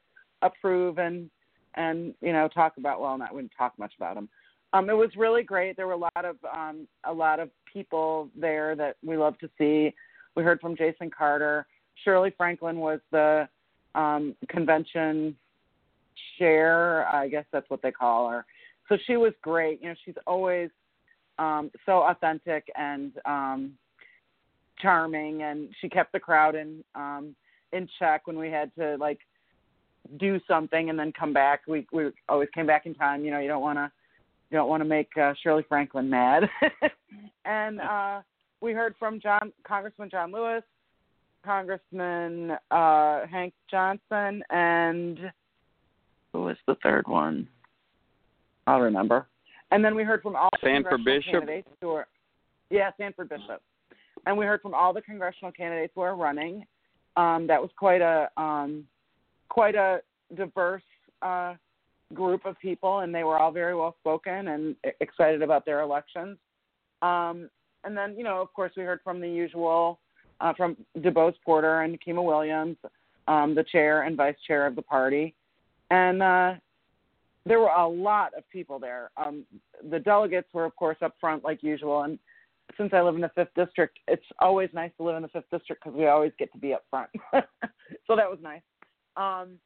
[0.43, 1.31] approve and
[1.75, 3.01] and you know talk about.
[3.01, 4.29] Well, not wouldn't talk much about them.
[4.73, 5.77] Um, it was really great.
[5.77, 9.49] There were a lot of um, a lot of people there that we love to
[9.57, 9.95] see.
[10.37, 11.66] We heard from Jason Carter.
[12.05, 13.49] Shirley Franklin was the
[13.95, 15.34] um, convention
[16.39, 17.09] chair.
[17.09, 18.45] I guess that's what they call her.
[18.89, 19.82] So she was great.
[19.82, 20.70] You know, she's always
[21.39, 23.72] um, so authentic and um,
[24.80, 27.34] charming, and she kept the crowd in um,
[27.72, 29.18] in check when we had to like
[30.18, 31.62] do something and then come back.
[31.66, 33.24] We we always came back in time.
[33.24, 33.91] You know, you don't want to
[34.51, 36.49] you don't want to make uh, Shirley Franklin mad.
[37.45, 38.20] and uh,
[38.61, 40.63] we heard from John Congressman John Lewis,
[41.45, 45.19] Congressman uh, Hank Johnson, and
[46.33, 47.49] who was the third one?
[48.67, 49.27] I'll remember.
[49.71, 51.33] And then we heard from all Sanford Bishop?
[51.33, 52.07] candidates who are,
[52.71, 53.63] yeah, Sanford Bishop.
[54.27, 56.65] And we heard from all the congressional candidates who are running.
[57.17, 58.85] Um, that was quite a um,
[59.49, 60.01] quite a
[60.37, 60.83] diverse
[61.23, 61.55] uh,
[62.13, 66.37] group of people, and they were all very well spoken and excited about their elections.
[67.03, 67.49] Um,
[67.85, 70.01] and then, you know, of course, we heard from the usual
[70.41, 72.77] uh, from DuBose Porter and Nikema Williams,
[73.29, 75.35] um, the chair and vice chair of the party,
[75.91, 76.55] and uh,
[77.47, 79.11] there were a lot of people there.
[79.16, 79.45] Um,
[79.91, 82.18] the delegates were, of course, up front like usual, and
[82.77, 85.51] since I live in the fifth district, it's always nice to live in the fifth
[85.51, 87.09] district because we always get to be up front.
[87.33, 88.62] so that was nice.
[89.16, 89.59] Um,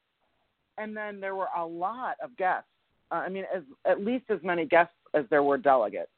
[0.78, 2.68] and then there were a lot of guests.
[3.10, 6.10] Uh, I mean, as at least as many guests as there were delegates.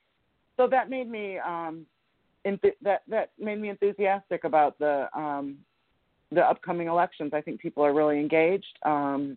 [0.63, 1.87] So that made me um,
[2.47, 5.59] enth- that that made me enthusiastic about the um,
[6.31, 7.33] the upcoming elections.
[7.35, 8.79] I think people are really engaged.
[8.85, 9.37] Um,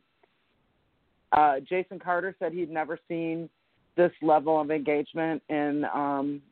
[1.32, 3.50] uh, Jason Carter said he'd never seen
[3.98, 6.44] this level of engagement in um,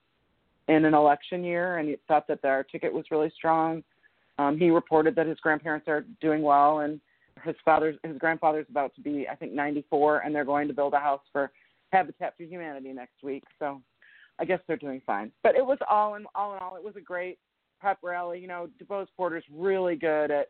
[0.68, 3.84] in an election year, and he thought that our ticket was really strong.
[4.40, 7.00] Um, he reported that his grandparents are doing well, and
[7.44, 10.96] his father's his grandfather's about to be, I think, 94, and they're going to build
[10.96, 11.52] a house for
[11.92, 13.44] Habitat for Humanity next week.
[13.60, 13.80] So,
[14.40, 15.32] I guess they're doing fine.
[15.44, 17.38] But it was all in all in all, it was a great
[17.82, 18.40] pep rally.
[18.40, 20.50] You know, DuBose Porter's really good at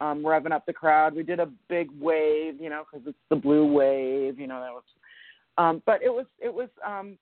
[0.00, 1.14] um, revving up the crowd.
[1.14, 4.38] We did a big wave, you know, because it's the blue wave.
[4.38, 4.82] You know, that was.
[5.58, 7.18] Um, but it was it was um,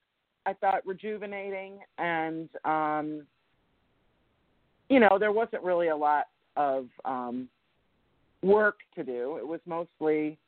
[0.47, 3.27] I thought rejuvenating and um,
[4.89, 7.49] you know there wasn't really a lot of um,
[8.43, 9.37] work to do.
[9.39, 10.39] It was mostly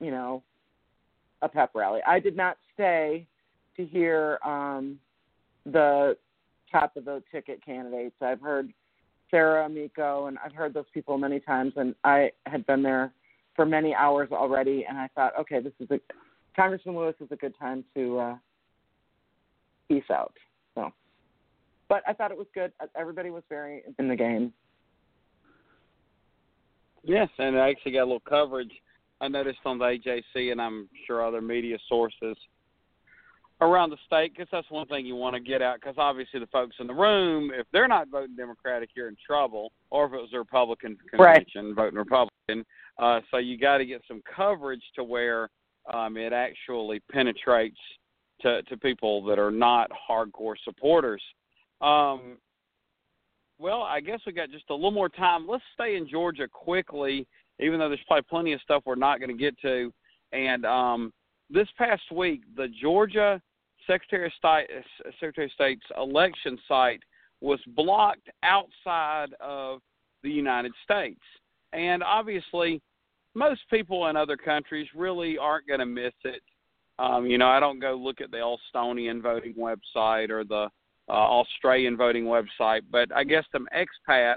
[0.00, 0.42] you know
[1.42, 2.00] a pep rally.
[2.06, 3.26] I did not stay
[3.76, 4.98] to hear um,
[5.64, 6.16] the
[6.70, 8.16] top of the ticket candidates.
[8.20, 8.72] I've heard
[9.30, 13.12] Sarah Amico, and I've heard those people many times, and I had been there
[13.54, 15.98] for many hours already, and I thought, okay, this is a
[16.54, 18.36] Congressman Lewis is a good time to uh,
[19.88, 20.32] peace out.
[20.74, 20.90] So,
[21.88, 22.72] but I thought it was good.
[22.96, 24.52] Everybody was very in the game.
[27.04, 28.72] Yes, and I actually got a little coverage.
[29.20, 32.36] I noticed on the AJC, and I'm sure other media sources
[33.60, 35.76] around the state, because that's one thing you want to get out.
[35.80, 39.72] Because obviously, the folks in the room, if they're not voting Democratic, you're in trouble.
[39.90, 42.64] Or if it was a Republican convention, voting Republican.
[42.98, 45.48] Uh, so you got to get some coverage to where
[45.92, 47.78] um, it actually penetrates
[48.40, 51.22] to to people that are not hardcore supporters.
[51.80, 52.38] Um,
[53.58, 55.46] well, I guess we got just a little more time.
[55.48, 57.26] Let's stay in Georgia quickly,
[57.58, 59.92] even though there's probably plenty of stuff we're not going to get to.
[60.32, 61.12] And um,
[61.50, 63.40] this past week, the Georgia
[63.86, 64.66] Secretary of State
[65.20, 67.02] Secretary of State's election site
[67.40, 69.80] was blocked outside of
[70.22, 71.20] the United States.
[71.72, 72.80] and obviously,
[73.34, 76.42] most people in other countries really aren't going to miss it.
[76.98, 80.70] Um, you know, I don't go look at the Estonian voting website or the
[81.08, 84.36] uh, Australian voting website, but I guess some expats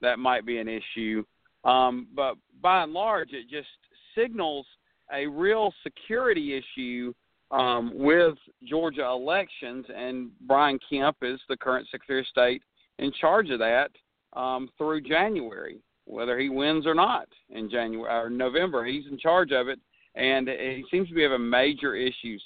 [0.00, 1.24] that might be an issue.
[1.62, 3.68] Um, but by and large, it just
[4.16, 4.66] signals
[5.12, 7.12] a real security issue
[7.50, 8.34] um, with
[8.64, 12.62] Georgia elections, and Brian Kemp is the current Secretary of State
[12.98, 13.90] in charge of that
[14.34, 18.84] um, through January, whether he wins or not in January or November.
[18.84, 19.78] He's in charge of it,
[20.14, 22.42] and he seems to be having major issues.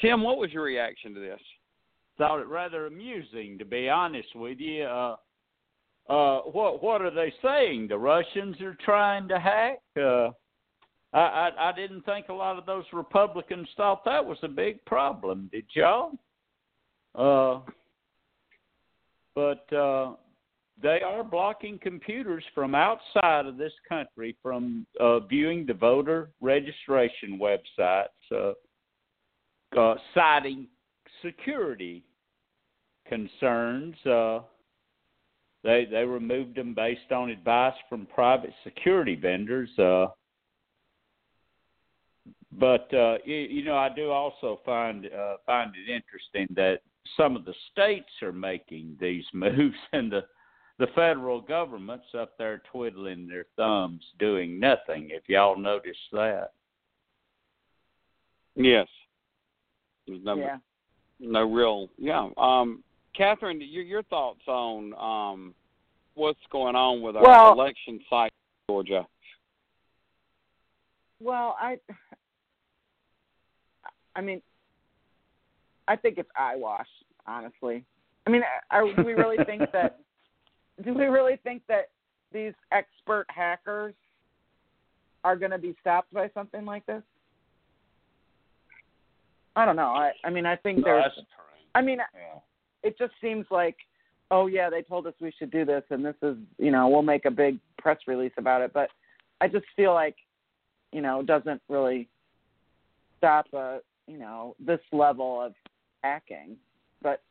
[0.00, 1.40] Tim, what was your reaction to this?
[2.18, 4.84] Thought it rather amusing, to be honest with you.
[4.84, 5.16] Uh,
[6.08, 7.88] uh, what what are they saying?
[7.88, 9.80] The Russians are trying to hack.
[9.96, 10.30] Uh,
[11.12, 14.84] I, I I didn't think a lot of those Republicans thought that was a big
[14.84, 15.50] problem.
[15.52, 16.12] Did y'all?
[17.14, 17.60] Uh,
[19.34, 20.14] but uh,
[20.82, 27.38] they are blocking computers from outside of this country from uh, viewing the voter registration
[27.38, 28.52] websites, uh,
[29.78, 30.66] uh, citing
[31.24, 32.02] security
[33.06, 33.94] concerns.
[34.06, 34.40] Uh,
[35.62, 39.70] they they removed them based on advice from private security vendors.
[42.58, 46.80] But uh, you, you know, I do also find uh, find it interesting that
[47.16, 50.24] some of the states are making these moves, and the
[50.78, 55.08] the federal government's up there twiddling their thumbs, doing nothing.
[55.10, 56.52] If y'all notice that.
[58.54, 58.86] Yes.
[60.06, 60.58] No, yeah.
[61.20, 61.88] No real.
[61.96, 62.28] Yeah.
[62.36, 62.82] Um,
[63.16, 65.54] Catherine, your your thoughts on um,
[66.14, 68.32] what's going on with our Well- election site
[68.68, 69.06] in Georgia?
[71.20, 71.78] Well, I,
[74.14, 74.42] I mean,
[75.88, 76.86] I think it's eyewash.
[77.26, 77.84] Honestly,
[78.26, 80.00] I mean, are, do we really think that?
[80.84, 81.90] Do we really think that
[82.32, 83.94] these expert hackers
[85.22, 87.02] are going to be stopped by something like this?
[89.54, 89.92] I don't know.
[89.92, 91.04] I, I mean, I think there's.
[91.74, 91.98] I mean,
[92.82, 93.76] it just seems like,
[94.30, 97.02] oh yeah, they told us we should do this, and this is, you know, we'll
[97.02, 98.72] make a big press release about it.
[98.72, 98.88] But
[99.40, 100.16] I just feel like,
[100.92, 102.08] you know, doesn't really
[103.18, 105.54] stop a, you know, this level of
[106.02, 106.56] hacking.
[107.02, 107.22] But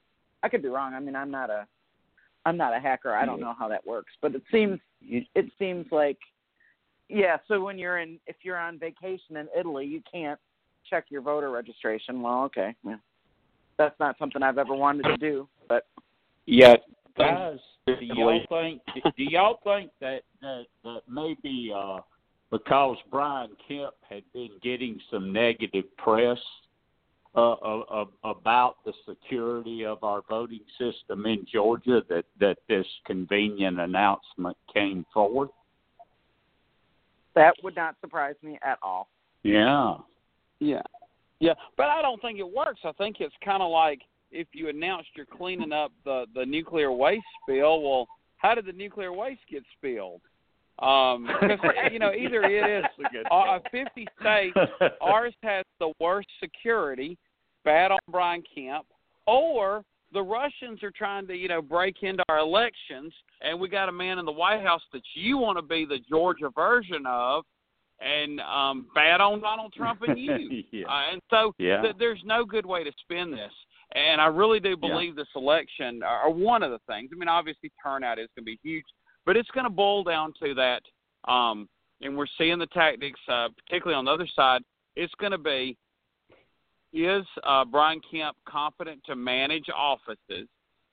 [0.44, 0.94] I could be wrong.
[0.94, 1.68] I mean, I'm not a,
[2.46, 3.14] I'm not a hacker.
[3.14, 6.18] I don't know how that works, but it seems, it seems like,
[7.08, 7.38] yeah.
[7.48, 10.40] So when you're in, if you're on vacation in Italy, you can't
[10.90, 12.22] check your voter registration.
[12.22, 12.96] Well, okay, yeah.
[13.78, 15.86] that's not something I've ever wanted to do, but
[16.46, 16.76] Yeah,
[17.18, 22.00] guys, do y'all think do y'all think that that, that maybe uh,
[22.52, 26.38] because Brian Kemp had been getting some negative press
[27.34, 33.80] uh, uh, about the security of our voting system in Georgia, that that this convenient
[33.80, 35.50] announcement came forth?
[37.36, 39.08] that would not surprise me at all.
[39.44, 39.96] Yeah.
[40.60, 40.82] Yeah.
[41.40, 42.82] Yeah, but I don't think it works.
[42.84, 46.92] I think it's kind of like if you announced you're cleaning up the the nuclear
[46.92, 47.82] waste spill.
[47.82, 50.22] Well, how did the nuclear waste get spilled?
[50.82, 51.60] Um, because
[51.92, 54.58] you know either it is uh, 50 states,
[55.02, 57.18] ours has the worst security,
[57.64, 58.86] bad on Brian Kemp,
[59.28, 63.90] or the Russians are trying to you know break into our elections, and we got
[63.90, 67.44] a man in the White House that you want to be the Georgia version of,
[68.00, 70.64] and um, bad on Donald Trump and you.
[70.72, 70.88] Yeah.
[70.88, 71.82] Uh, and so Yeah.
[71.82, 73.52] th- there's no good way to spin this.
[73.94, 77.70] And I really do believe this election, or one of the things, I mean, obviously
[77.84, 78.86] turnout is going to be huge,
[79.26, 80.82] but it's going to boil down to that.
[81.32, 81.68] Um,
[82.02, 84.62] and we're seeing the tactics, uh, particularly on the other side.
[84.96, 85.78] It's going to be
[86.94, 90.48] is uh, Brian Kemp competent to manage offices?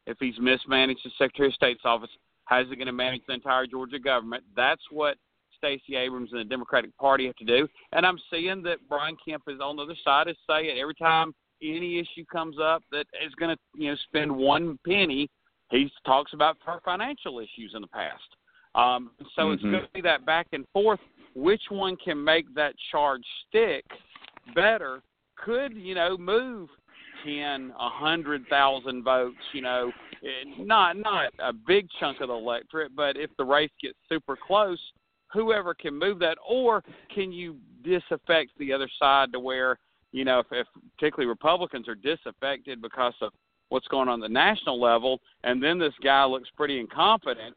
[0.06, 2.10] If he's mismanaged the Secretary of State's office,
[2.44, 4.44] how's he going to manage the entire Georgia government?
[4.56, 5.16] That's what
[5.56, 7.68] Stacey Abrams and the Democratic Party have to do.
[7.92, 11.34] And I'm seeing that Brian Kemp is on the other side is saying every time
[11.62, 15.28] any issue comes up that is going to you know spend one penny,
[15.70, 18.36] he talks about her financial issues in the past.
[18.74, 19.70] Um, so it's Mhm.
[19.70, 21.00] going to be that back and forth.
[21.34, 23.84] Which one can make that charge stick
[24.54, 25.02] better?
[25.36, 26.70] Could you know move
[27.24, 29.38] ten, a hundred thousand votes?
[29.52, 29.92] You know,
[30.58, 34.80] not not a big chunk of the electorate, but if the race gets super close,
[35.32, 36.82] whoever can move that, or
[37.14, 39.78] can you disaffect the other side to where
[40.12, 40.66] you know if, if
[40.96, 43.32] particularly Republicans are disaffected because of
[43.68, 47.54] what's going on at the national level, and then this guy looks pretty incompetent,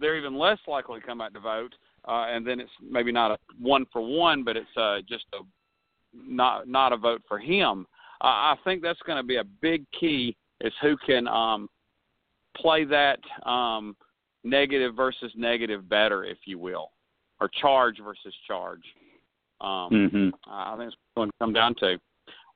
[0.00, 1.74] they're even less likely to come out to vote,
[2.08, 5.38] uh, and then it's maybe not a one for one, but it's uh, just a
[6.14, 7.86] not not a vote for him.
[8.20, 11.68] Uh, I think that's going to be a big key is who can um,
[12.56, 13.96] play that um,
[14.44, 16.90] negative versus negative better, if you will,
[17.40, 18.82] or charge versus charge.
[19.60, 21.98] Um, hmm I think it's going to come down to.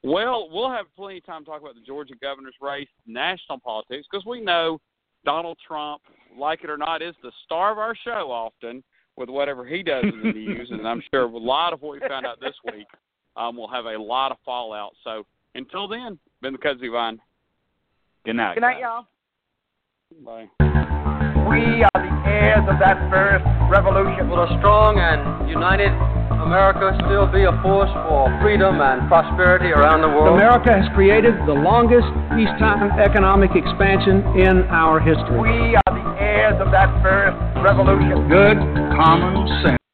[0.07, 4.07] Well, we'll have plenty of time to talk about the Georgia governor's race, national politics,
[4.09, 4.81] because we know
[5.25, 6.01] Donald Trump,
[6.39, 8.85] like it or not, is the star of our show often
[9.17, 12.09] with whatever he does in the news, and I'm sure a lot of what we
[12.09, 12.87] found out this week
[13.37, 14.93] um, will have a lot of fallout.
[15.03, 15.27] So
[15.57, 17.19] until then, been the Kudzu Vine.
[18.25, 18.55] Good night.
[18.55, 18.83] Good night, guys.
[18.83, 19.07] y'all.
[20.25, 20.47] Bye.
[21.51, 24.31] We are the heirs of that first revolution.
[24.31, 25.91] Will a strong and united
[26.31, 30.35] America still be a force for freedom and prosperity around the world?
[30.35, 35.41] America has created the longest peacetime economic expansion in our history.
[35.41, 38.29] We are the heirs of that first revolution.
[38.29, 38.59] Good
[38.95, 39.86] common sense.